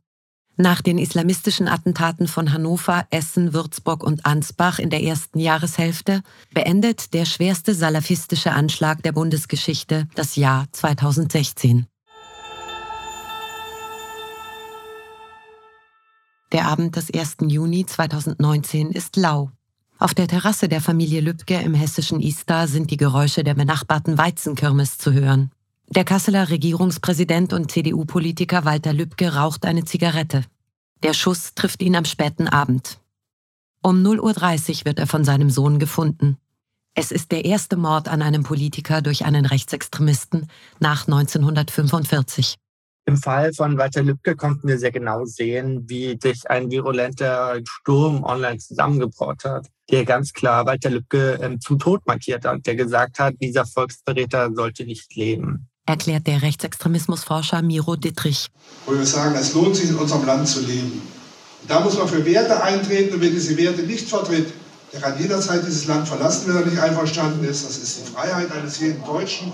[0.56, 6.22] Nach den islamistischen Attentaten von Hannover, Essen, Würzburg und Ansbach in der ersten Jahreshälfte
[6.54, 11.89] beendet der schwerste salafistische Anschlag der Bundesgeschichte das Jahr 2016.
[16.52, 17.36] Der Abend des 1.
[17.46, 19.52] Juni 2019 ist lau.
[19.98, 24.98] Auf der Terrasse der Familie Lübcke im hessischen Istar sind die Geräusche der benachbarten Weizenkirmes
[24.98, 25.52] zu hören.
[25.88, 30.44] Der Kasseler Regierungspräsident und CDU-Politiker Walter Lübcke raucht eine Zigarette.
[31.04, 32.98] Der Schuss trifft ihn am späten Abend.
[33.82, 36.36] Um 0.30 Uhr wird er von seinem Sohn gefunden.
[36.94, 40.48] Es ist der erste Mord an einem Politiker durch einen Rechtsextremisten
[40.80, 42.56] nach 1945.
[43.06, 48.22] Im Fall von Walter Lübcke konnten wir sehr genau sehen, wie sich ein virulenter Sturm
[48.24, 53.18] online zusammengebraut hat, der ganz klar Walter Lübcke ähm, zu Tod markiert hat, der gesagt
[53.18, 58.46] hat, dieser Volksverräter sollte nicht leben erklärt der Rechtsextremismusforscher Miro Dittrich.
[58.86, 61.02] Wo wir sagen, es lohnt sich in unserem Land zu leben.
[61.66, 64.52] da muss man für Werte eintreten und wer diese Werte nicht vertritt,
[64.92, 67.64] der kann jederzeit dieses Land verlassen, wenn er nicht einverstanden ist.
[67.64, 69.52] Das ist die Freiheit eines jeden Deutschen.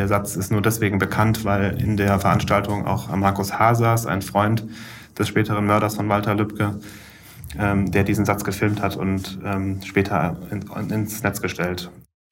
[0.00, 4.64] Der Satz ist nur deswegen bekannt, weil in der Veranstaltung auch Markus Hasas, ein Freund
[5.18, 6.80] des späteren Mörders von Walter Lübcke,
[7.58, 11.90] ähm, der diesen Satz gefilmt hat und ähm, später in, ins Netz gestellt.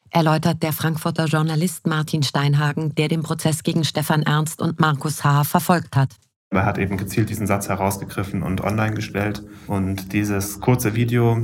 [0.08, 5.44] Erläutert der Frankfurter Journalist Martin Steinhagen, der den Prozess gegen Stefan Ernst und Markus H.
[5.44, 6.16] verfolgt hat.
[6.48, 9.42] Er hat eben gezielt diesen Satz herausgegriffen und online gestellt.
[9.66, 11.38] Und dieses kurze Video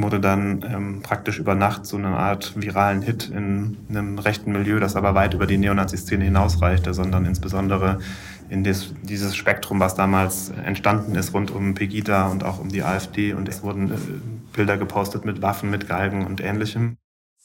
[0.00, 4.80] wurde dann ähm, praktisch über Nacht so eine Art viralen Hit in einem rechten Milieu,
[4.80, 7.98] das aber weit über die Neonazi-Szene hinausreichte, sondern insbesondere
[8.48, 12.82] in des, dieses Spektrum, was damals entstanden ist rund um Pegida und auch um die
[12.82, 13.34] AfD.
[13.34, 13.96] Und es wurden äh,
[14.54, 16.96] Bilder gepostet mit Waffen, mit Galgen und ähnlichem.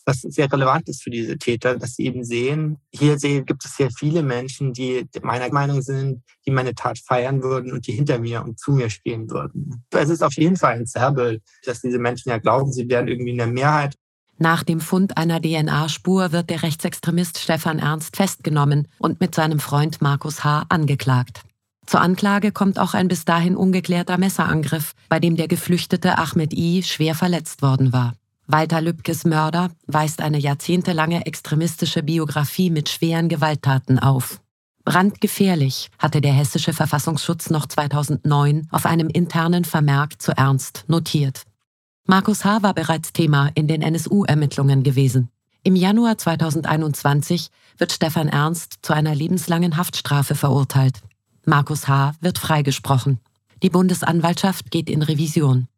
[0.05, 3.89] Was sehr relevant ist für diese Täter, dass sie eben sehen, hier gibt es sehr
[3.91, 8.43] viele Menschen, die meiner Meinung sind, die meine Tat feiern würden und die hinter mir
[8.43, 9.83] und zu mir stehen würden.
[9.91, 13.31] Es ist auf jeden Fall ein Zerrbild, dass diese Menschen ja glauben, sie wären irgendwie
[13.31, 13.95] in der Mehrheit.
[14.37, 20.01] Nach dem Fund einer DNA-Spur wird der Rechtsextremist Stefan Ernst festgenommen und mit seinem Freund
[20.01, 20.65] Markus H.
[20.69, 21.43] angeklagt.
[21.85, 26.81] Zur Anklage kommt auch ein bis dahin ungeklärter Messerangriff, bei dem der geflüchtete Ahmed I.
[26.83, 28.13] schwer verletzt worden war.
[28.47, 34.41] Walter Lübkes Mörder weist eine jahrzehntelange extremistische Biografie mit schweren Gewalttaten auf.
[34.85, 41.43] Brandgefährlich hatte der hessische Verfassungsschutz noch 2009 auf einem internen Vermerk zu Ernst notiert.
[42.05, 42.63] Markus H.
[42.63, 45.29] war bereits Thema in den NSU-Ermittlungen gewesen.
[45.63, 50.99] Im Januar 2021 wird Stefan Ernst zu einer lebenslangen Haftstrafe verurteilt.
[51.45, 52.15] Markus H.
[52.19, 53.19] wird freigesprochen.
[53.61, 55.69] Die Bundesanwaltschaft geht in Revision.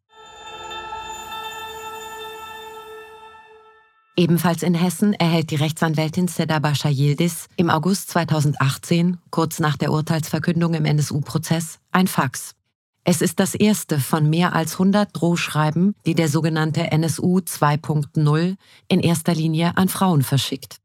[4.18, 9.92] Ebenfalls in Hessen erhält die Rechtsanwältin Seda Bascha Yildiz im August 2018, kurz nach der
[9.92, 12.54] Urteilsverkündung im NSU-Prozess, ein Fax.
[13.04, 18.56] Es ist das erste von mehr als 100 Drohschreiben, die der sogenannte NSU 2.0
[18.88, 20.78] in erster Linie an Frauen verschickt.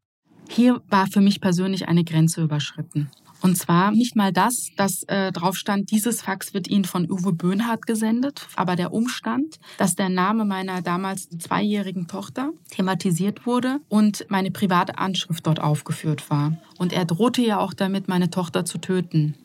[0.49, 3.09] Hier war für mich persönlich eine Grenze überschritten.
[3.41, 7.33] Und zwar nicht mal das, dass äh, drauf stand, dieses Fax wird Ihnen von Uwe
[7.33, 14.25] Böhnhardt gesendet, aber der Umstand, dass der Name meiner damals zweijährigen Tochter thematisiert wurde und
[14.29, 16.57] meine private Anschrift dort aufgeführt war.
[16.77, 19.35] Und er drohte ja auch damit, meine Tochter zu töten.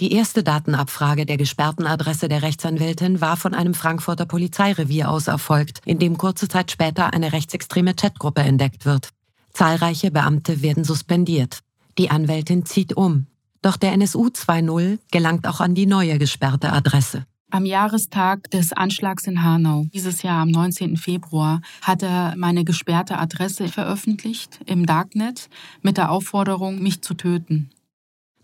[0.00, 5.80] Die erste Datenabfrage der gesperrten Adresse der Rechtsanwältin war von einem Frankfurter Polizeirevier aus erfolgt,
[5.84, 9.10] in dem kurze Zeit später eine rechtsextreme Chatgruppe entdeckt wird.
[9.52, 11.60] Zahlreiche Beamte werden suspendiert.
[11.98, 13.26] Die Anwältin zieht um.
[13.60, 17.26] Doch der NSU 2.0 gelangt auch an die neue gesperrte Adresse.
[17.50, 20.96] Am Jahrestag des Anschlags in Hanau, dieses Jahr am 19.
[20.96, 25.50] Februar, hat er meine gesperrte Adresse veröffentlicht im Darknet
[25.82, 27.70] mit der Aufforderung, mich zu töten.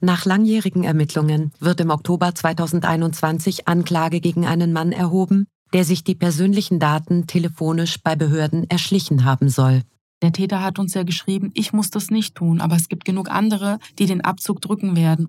[0.01, 6.15] Nach langjährigen Ermittlungen wird im Oktober 2021 Anklage gegen einen Mann erhoben, der sich die
[6.15, 9.83] persönlichen Daten telefonisch bei Behörden erschlichen haben soll.
[10.21, 13.31] Der Täter hat uns ja geschrieben, ich muss das nicht tun, aber es gibt genug
[13.31, 15.29] andere, die den Abzug drücken werden.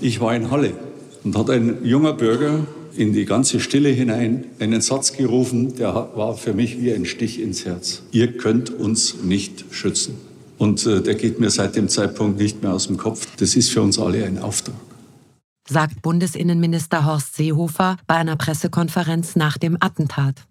[0.00, 0.74] Ich war in Halle
[1.24, 6.36] und hat ein junger Bürger in die ganze Stille hinein einen Satz gerufen, der war
[6.36, 8.02] für mich wie ein Stich ins Herz.
[8.12, 10.14] Ihr könnt uns nicht schützen.
[10.56, 13.28] Und äh, der geht mir seit dem Zeitpunkt nicht mehr aus dem Kopf.
[13.36, 14.74] Das ist für uns alle ein Auftrag
[15.68, 20.46] sagt Bundesinnenminister Horst Seehofer bei einer Pressekonferenz nach dem Attentat.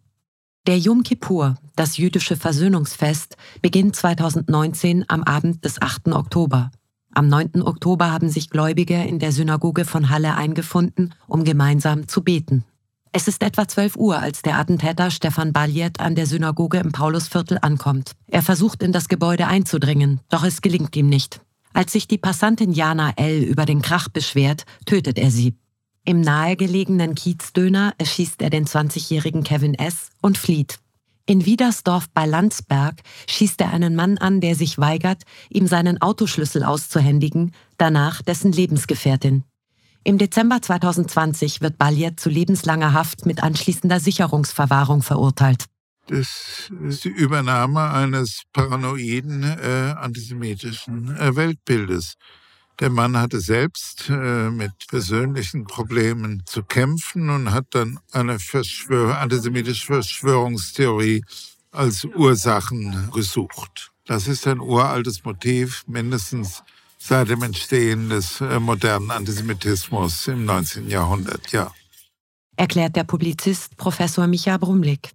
[0.68, 6.08] Der Yom Kippur, das jüdische Versöhnungsfest, beginnt 2019 am Abend des 8.
[6.08, 6.72] Oktober.
[7.14, 7.62] Am 9.
[7.62, 12.66] Oktober haben sich Gläubige in der Synagoge von Halle eingefunden, um gemeinsam zu beten.
[13.14, 17.60] Es ist etwa 12 Uhr, als der Attentäter Stefan Baljet an der Synagoge im Paulusviertel
[17.62, 18.12] ankommt.
[18.28, 21.40] Er versucht in das Gebäude einzudringen, doch es gelingt ihm nicht.
[21.76, 23.44] Als sich die Passantin Jana L.
[23.44, 25.56] über den Krach beschwert, tötet er sie.
[26.06, 30.12] Im nahegelegenen Kiezdöner erschießt er den 20-jährigen Kevin S.
[30.22, 30.80] und flieht.
[31.26, 36.64] In Wiedersdorf bei Landsberg schießt er einen Mann an, der sich weigert, ihm seinen Autoschlüssel
[36.64, 39.44] auszuhändigen, danach dessen Lebensgefährtin.
[40.06, 45.66] Im Dezember 2020 wird Baljet zu lebenslanger Haft mit anschließender Sicherungsverwahrung verurteilt.
[46.08, 52.16] Das ist die Übernahme eines paranoiden äh, antisemitischen äh, Weltbildes.
[52.80, 59.18] Der Mann hatte selbst äh, mit persönlichen Problemen zu kämpfen und hat dann eine Verschwör
[59.18, 61.24] antisemitische Verschwörungstheorie
[61.72, 63.92] als Ursachen gesucht.
[64.06, 66.64] Das ist ein uraltes Motiv, mindestens
[67.00, 70.90] seit dem Entstehen des äh, modernen Antisemitismus im 19.
[70.90, 71.72] Jahrhundert, ja.
[72.58, 75.12] Erklärt der Publizist Professor Micha Brumlik.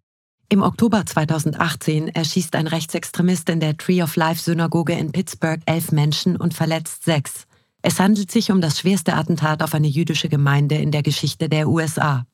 [0.52, 5.92] Im Oktober 2018 erschießt ein Rechtsextremist in der Tree of Life Synagoge in Pittsburgh elf
[5.92, 7.46] Menschen und verletzt sechs.
[7.82, 11.68] Es handelt sich um das schwerste Attentat auf eine jüdische Gemeinde in der Geschichte der
[11.68, 12.26] USA.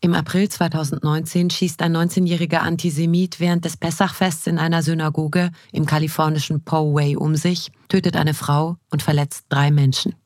[0.00, 6.64] Im April 2019 schießt ein 19-jähriger Antisemit während des Pessachfests in einer Synagoge im kalifornischen
[6.64, 10.16] Poway um sich, tötet eine Frau und verletzt drei Menschen.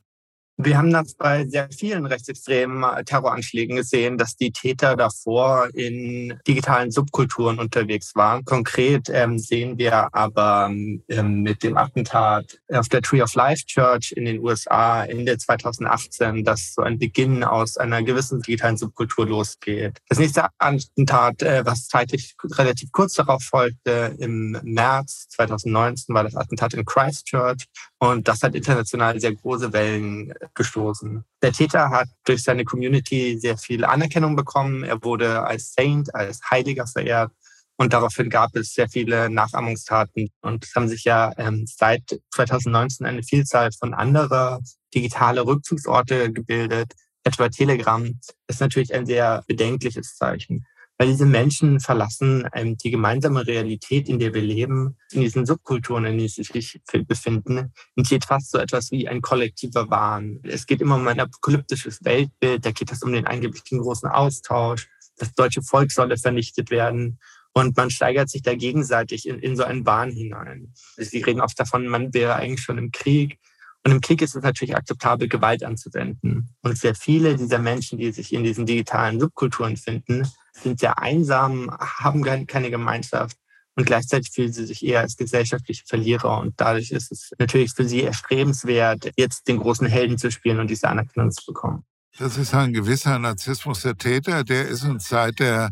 [0.59, 6.39] Wir haben das bei sehr vielen rechtsextremen äh, Terroranschlägen gesehen, dass die Täter davor in
[6.47, 8.43] digitalen Subkulturen unterwegs waren.
[8.43, 14.13] Konkret ähm, sehen wir aber ähm, mit dem Attentat auf der Tree of Life Church
[14.13, 19.99] in den USA Ende 2018, dass so ein Beginn aus einer gewissen digitalen Subkultur losgeht.
[20.09, 26.35] Das nächste Attentat, äh, was zeitlich relativ kurz darauf folgte, im März 2019, war das
[26.35, 27.65] Attentat in Christchurch.
[27.99, 31.23] Und das hat international sehr große Wellen gestoßen.
[31.41, 34.83] Der Täter hat durch seine Community sehr viel Anerkennung bekommen.
[34.83, 37.31] Er wurde als Saint, als Heiliger verehrt.
[37.75, 40.29] Und daraufhin gab es sehr viele Nachahmungstaten.
[40.41, 44.59] Und es haben sich ja ähm, seit 2019 eine Vielzahl von anderer
[44.93, 46.93] digitale Rückzugsorte gebildet,
[47.23, 48.19] etwa Telegram.
[48.47, 50.65] Ist natürlich ein sehr bedenkliches Zeichen.
[50.97, 56.05] Weil diese Menschen verlassen ähm, die gemeinsame Realität, in der wir leben, in diesen Subkulturen,
[56.05, 60.39] in denen sie sich befinden, entsteht fast so etwas wie ein kollektiver Wahn.
[60.43, 64.89] Es geht immer um ein apokalyptisches Weltbild, da geht es um den angeblichen großen Austausch,
[65.17, 67.19] das deutsche Volk solle vernichtet werden.
[67.53, 70.73] Und man steigert sich da gegenseitig in, in so einen Wahn hinein.
[70.95, 73.39] Sie reden oft davon, man wäre eigentlich schon im Krieg.
[73.83, 76.53] Und im Krieg ist es natürlich akzeptabel, Gewalt anzuwenden.
[76.61, 80.27] Und sehr viele dieser Menschen, die sich in diesen digitalen Subkulturen finden,
[80.61, 83.37] sind sehr einsam, haben keine Gemeinschaft
[83.75, 86.39] und gleichzeitig fühlen sie sich eher als gesellschaftliche Verlierer.
[86.39, 90.69] Und dadurch ist es natürlich für sie erstrebenswert, jetzt den großen Helden zu spielen und
[90.69, 91.83] diese Anerkennung zu bekommen.
[92.17, 95.69] Das ist ein gewisser Narzissmus der Täter, der ist uns seit der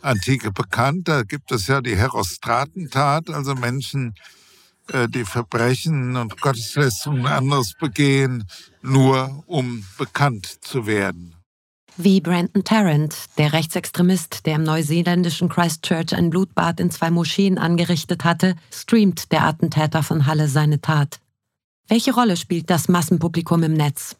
[0.00, 1.08] Antike bekannt.
[1.08, 4.14] Da gibt es ja die Herostratentat, also Menschen,
[4.92, 8.44] äh, die Verbrechen und Gotteslästerungen anderes begehen,
[8.80, 11.34] nur um bekannt zu werden.
[12.00, 18.22] Wie Brandon Tarrant, der Rechtsextremist, der im neuseeländischen Christchurch ein Blutbad in zwei Moscheen angerichtet
[18.22, 21.18] hatte, streamt der Attentäter von Halle seine Tat.
[21.88, 24.14] Welche Rolle spielt das Massenpublikum im Netz?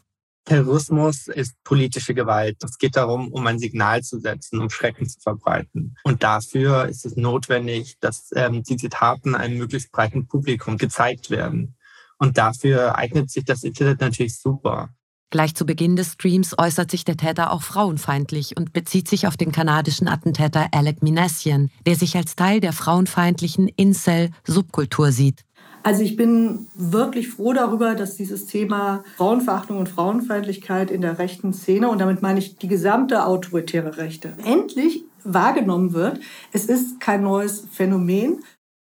[0.45, 2.57] Terrorismus ist politische Gewalt.
[2.65, 5.95] Es geht darum, um ein Signal zu setzen, um Schrecken zu verbreiten.
[6.03, 11.77] Und dafür ist es notwendig, dass ähm, diese Taten einem möglichst breiten Publikum gezeigt werden.
[12.19, 14.91] Und dafür eignet sich das Internet natürlich super.
[15.31, 19.37] Gleich zu Beginn des Streams äußert sich der Täter auch frauenfeindlich und bezieht sich auf
[19.37, 25.45] den kanadischen Attentäter Alec Minassian, der sich als Teil der frauenfeindlichen Incel-Subkultur sieht.
[25.83, 31.53] Also ich bin wirklich froh darüber, dass dieses Thema Frauenverachtung und Frauenfeindlichkeit in der rechten
[31.53, 36.21] Szene, und damit meine ich die gesamte autoritäre Rechte, endlich wahrgenommen wird.
[36.53, 38.41] Es ist kein neues Phänomen.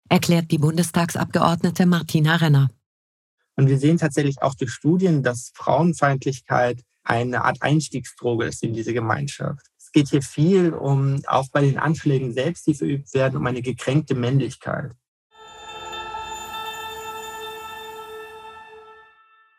[0.10, 2.70] Erklärt die Bundestagsabgeordnete Martina Renner.
[3.58, 8.94] Und wir sehen tatsächlich auch durch Studien, dass Frauenfeindlichkeit eine Art Einstiegsdroge ist in diese
[8.94, 9.66] Gemeinschaft.
[9.80, 13.62] Es geht hier viel um, auch bei den Anschlägen selbst, die verübt werden, um eine
[13.62, 14.92] gekränkte Männlichkeit.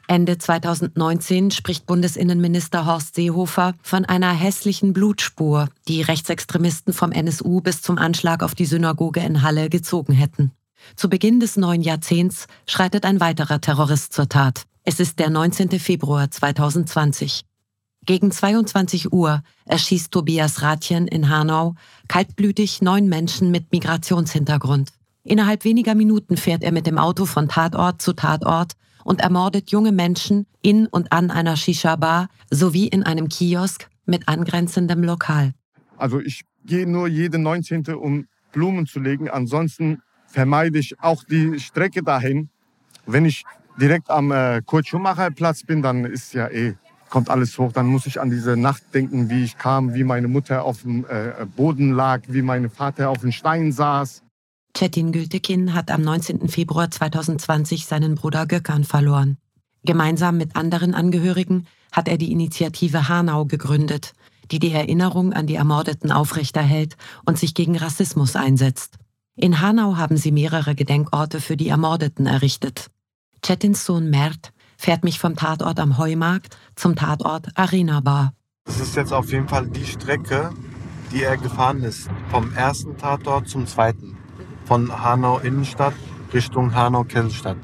[0.06, 7.82] Ende 2019 spricht Bundesinnenminister Horst Seehofer von einer hässlichen Blutspur, die Rechtsextremisten vom NSU bis
[7.82, 10.52] zum Anschlag auf die Synagoge in Halle gezogen hätten.
[10.96, 14.64] Zu Beginn des neuen Jahrzehnts schreitet ein weiterer Terrorist zur Tat.
[14.84, 15.78] Es ist der 19.
[15.78, 17.42] Februar 2020.
[18.06, 21.74] Gegen 22 Uhr erschießt Tobias Rathjen in Hanau
[22.08, 24.92] kaltblütig neun Menschen mit Migrationshintergrund.
[25.24, 28.72] Innerhalb weniger Minuten fährt er mit dem Auto von Tatort zu Tatort
[29.04, 35.02] und ermordet junge Menschen in und an einer Shisha-Bar sowie in einem Kiosk mit angrenzendem
[35.02, 35.52] Lokal.
[35.98, 37.86] Also ich gehe nur jeden 19.
[37.94, 39.28] um Blumen zu legen.
[39.28, 42.48] Ansonsten vermeide ich auch die Strecke dahin.
[43.06, 43.44] Wenn ich
[43.80, 46.74] direkt am äh, Kurt-Schumacher-Platz bin, dann ist ja eh,
[47.08, 47.72] kommt alles hoch.
[47.72, 51.04] Dann muss ich an diese Nacht denken, wie ich kam, wie meine Mutter auf dem
[51.08, 54.22] äh, Boden lag, wie mein Vater auf dem Stein saß.
[54.76, 56.48] Cetin Gültekin hat am 19.
[56.48, 59.38] Februar 2020 seinen Bruder Gökhan verloren.
[59.84, 64.12] Gemeinsam mit anderen Angehörigen hat er die Initiative Hanau gegründet,
[64.50, 68.98] die die Erinnerung an die Ermordeten aufrechterhält und sich gegen Rassismus einsetzt.
[69.40, 72.90] In Hanau haben sie mehrere Gedenkorte für die Ermordeten errichtet.
[73.40, 78.32] Cetins Sohn Mert fährt mich vom Tatort am Heumarkt zum Tatort Arena Bar.
[78.64, 80.50] Das ist jetzt auf jeden Fall die Strecke,
[81.12, 84.18] die er gefahren ist, vom ersten Tatort zum zweiten
[84.64, 85.94] von Hanau Innenstadt
[86.34, 87.58] Richtung Hanau Kennstadt.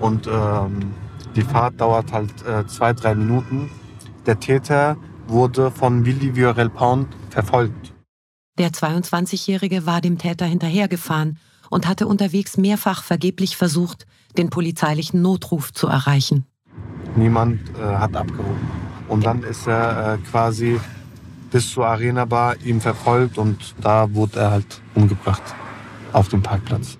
[0.00, 0.94] Und ähm,
[1.36, 3.70] die Fahrt dauert halt äh, zwei, drei Minuten.
[4.24, 4.96] Der Täter
[5.26, 7.93] wurde von Willi Viorel Pound verfolgt.
[8.58, 11.38] Der 22-Jährige war dem Täter hinterhergefahren
[11.70, 14.06] und hatte unterwegs mehrfach vergeblich versucht,
[14.38, 16.46] den polizeilichen Notruf zu erreichen.
[17.16, 18.70] Niemand äh, hat abgehoben.
[19.08, 20.80] Und dann ist er äh, quasi
[21.50, 25.42] bis zur Arena Bar ihm verfolgt und da wurde er halt umgebracht
[26.12, 26.98] auf dem Parkplatz.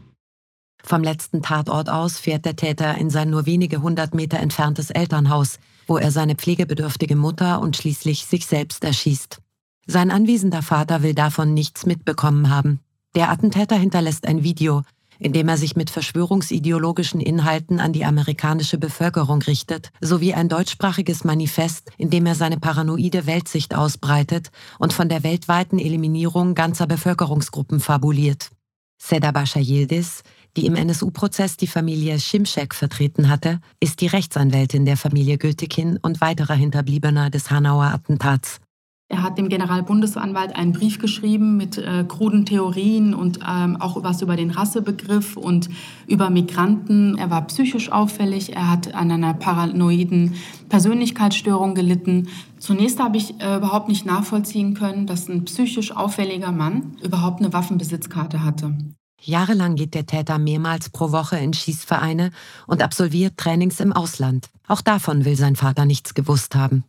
[0.83, 5.59] Vom letzten Tatort aus fährt der Täter in sein nur wenige hundert Meter entferntes Elternhaus,
[5.87, 9.41] wo er seine pflegebedürftige Mutter und schließlich sich selbst erschießt.
[9.87, 12.81] Sein anwesender Vater will davon nichts mitbekommen haben.
[13.15, 14.83] Der Attentäter hinterlässt ein Video,
[15.19, 21.25] in dem er sich mit verschwörungsideologischen Inhalten an die amerikanische Bevölkerung richtet, sowie ein deutschsprachiges
[21.25, 27.81] Manifest, in dem er seine paranoide Weltsicht ausbreitet und von der weltweiten Eliminierung ganzer Bevölkerungsgruppen
[27.81, 28.51] fabuliert.
[28.99, 30.23] Seda Bascha Yildiz,
[30.57, 36.21] die im NSU-Prozess die Familie Schimschek vertreten hatte, ist die Rechtsanwältin der Familie Gültekin und
[36.21, 38.61] weiterer Hinterbliebener des Hanauer Attentats.
[39.09, 44.23] Er hat dem Generalbundesanwalt einen Brief geschrieben mit äh, kruden Theorien und ähm, auch was
[44.23, 45.69] über den Rassebegriff und
[46.07, 47.19] über Migranten.
[47.19, 50.35] Er war psychisch auffällig, er hat an einer paranoiden
[50.71, 52.29] Persönlichkeitsstörung gelitten.
[52.59, 57.53] Zunächst habe ich äh, überhaupt nicht nachvollziehen können, dass ein psychisch auffälliger Mann überhaupt eine
[57.53, 58.75] Waffenbesitzkarte hatte.
[59.21, 62.31] Jahrelang geht der Täter mehrmals pro Woche in Schießvereine
[62.67, 64.49] und absolviert Trainings im Ausland.
[64.67, 66.85] Auch davon will sein Vater nichts gewusst haben.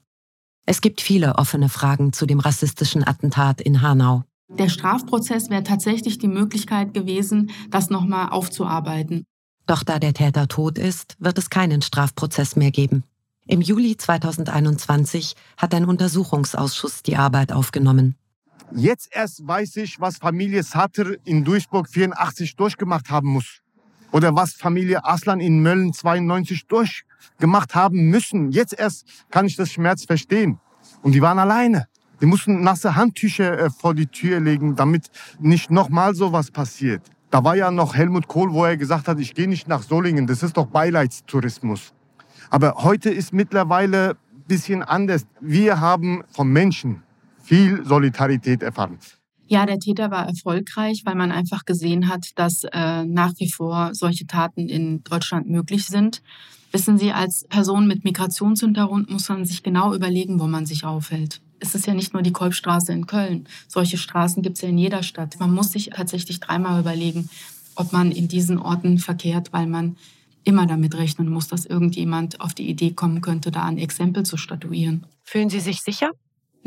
[0.66, 4.24] Es gibt viele offene Fragen zu dem rassistischen Attentat in Hanau.
[4.50, 9.26] Der Strafprozess wäre tatsächlich die Möglichkeit gewesen, das nochmal aufzuarbeiten.
[9.68, 13.04] Doch da der Täter tot ist, wird es keinen Strafprozess mehr geben.
[13.48, 18.16] Im Juli 2021 hat ein Untersuchungsausschuss die Arbeit aufgenommen.
[18.74, 23.62] Jetzt erst weiß ich, was Familie Satter in Duisburg 84 durchgemacht haben muss.
[24.16, 28.50] Oder was Familie Aslan in Mölln 92 durchgemacht haben müssen.
[28.50, 30.58] Jetzt erst kann ich das Schmerz verstehen.
[31.02, 31.90] Und die waren alleine.
[32.22, 37.02] Die mussten nasse Handtücher äh, vor die Tür legen, damit nicht nochmal sowas passiert.
[37.30, 40.28] Da war ja noch Helmut Kohl, wo er gesagt hat, ich gehe nicht nach Solingen,
[40.28, 41.94] das ist doch Beileidstourismus.
[42.50, 45.28] Aber heute ist mittlerweile ein bisschen anders.
[45.42, 47.04] Wir haben vom Menschen
[47.44, 48.98] viel Solidarität erfahren.
[49.48, 53.92] Ja, der Täter war erfolgreich, weil man einfach gesehen hat, dass äh, nach wie vor
[53.94, 56.22] solche Taten in Deutschland möglich sind.
[56.72, 61.42] Wissen Sie, als Person mit Migrationshintergrund muss man sich genau überlegen, wo man sich aufhält.
[61.60, 63.48] Es ist ja nicht nur die Kolbstraße in Köln.
[63.68, 65.40] Solche Straßen gibt es ja in jeder Stadt.
[65.40, 67.30] Man muss sich tatsächlich dreimal überlegen,
[67.76, 69.96] ob man in diesen Orten verkehrt, weil man
[70.44, 74.38] immer damit rechnen muss, dass irgendjemand auf die Idee kommen könnte, da ein Exempel zu
[74.38, 75.06] statuieren.
[75.24, 76.12] Fühlen Sie sich sicher?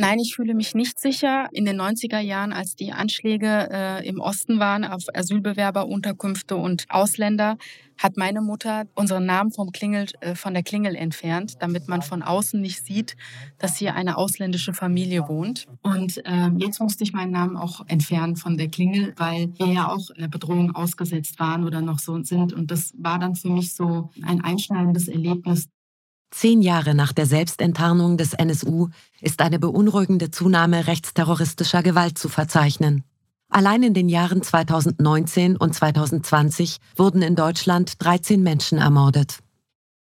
[0.00, 1.48] Nein, ich fühle mich nicht sicher.
[1.50, 7.58] In den 90er Jahren, als die Anschläge äh, im Osten waren auf Asylbewerberunterkünfte und Ausländer,
[8.00, 12.22] hat meine Mutter unseren Namen vom Klingel, äh, von der Klingel entfernt, damit man von
[12.22, 13.16] außen nicht sieht,
[13.58, 15.66] dass hier eine ausländische Familie wohnt.
[15.82, 19.88] Und äh, jetzt musste ich meinen Namen auch entfernen von der Klingel, weil wir ja
[19.88, 22.52] auch einer Bedrohung ausgesetzt waren oder noch so sind.
[22.52, 25.68] Und das war dann für mich so ein einschneidendes Erlebnis.
[26.30, 28.88] Zehn Jahre nach der Selbstenttarnung des NSU
[29.20, 33.04] ist eine beunruhigende Zunahme rechtsterroristischer Gewalt zu verzeichnen.
[33.48, 39.38] Allein in den Jahren 2019 und 2020 wurden in Deutschland 13 Menschen ermordet.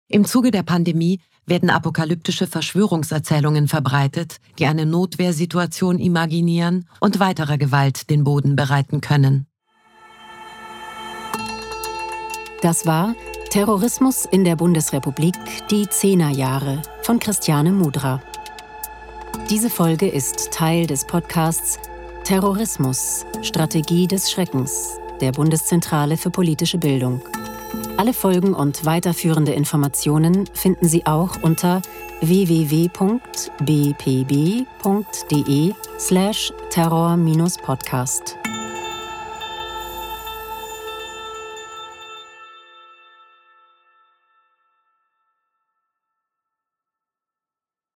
[0.07, 8.09] Im Zuge der Pandemie werden apokalyptische Verschwörungserzählungen verbreitet, die eine Notwehrsituation imaginieren und weiterer Gewalt
[8.11, 9.47] den Boden bereiten können.
[12.61, 13.15] Das war
[13.51, 15.35] Terrorismus in der Bundesrepublik,
[15.69, 18.21] die Zehnerjahre von Christiane Mudra.
[19.49, 21.77] Diese Folge ist Teil des Podcasts
[22.23, 27.21] Terrorismus, Strategie des Schreckens der Bundeszentrale für politische Bildung.
[27.97, 31.81] Alle Folgen und weiterführende Informationen finden Sie auch unter
[32.21, 32.93] www.bpb.de
[35.99, 38.40] slash terror-podcast.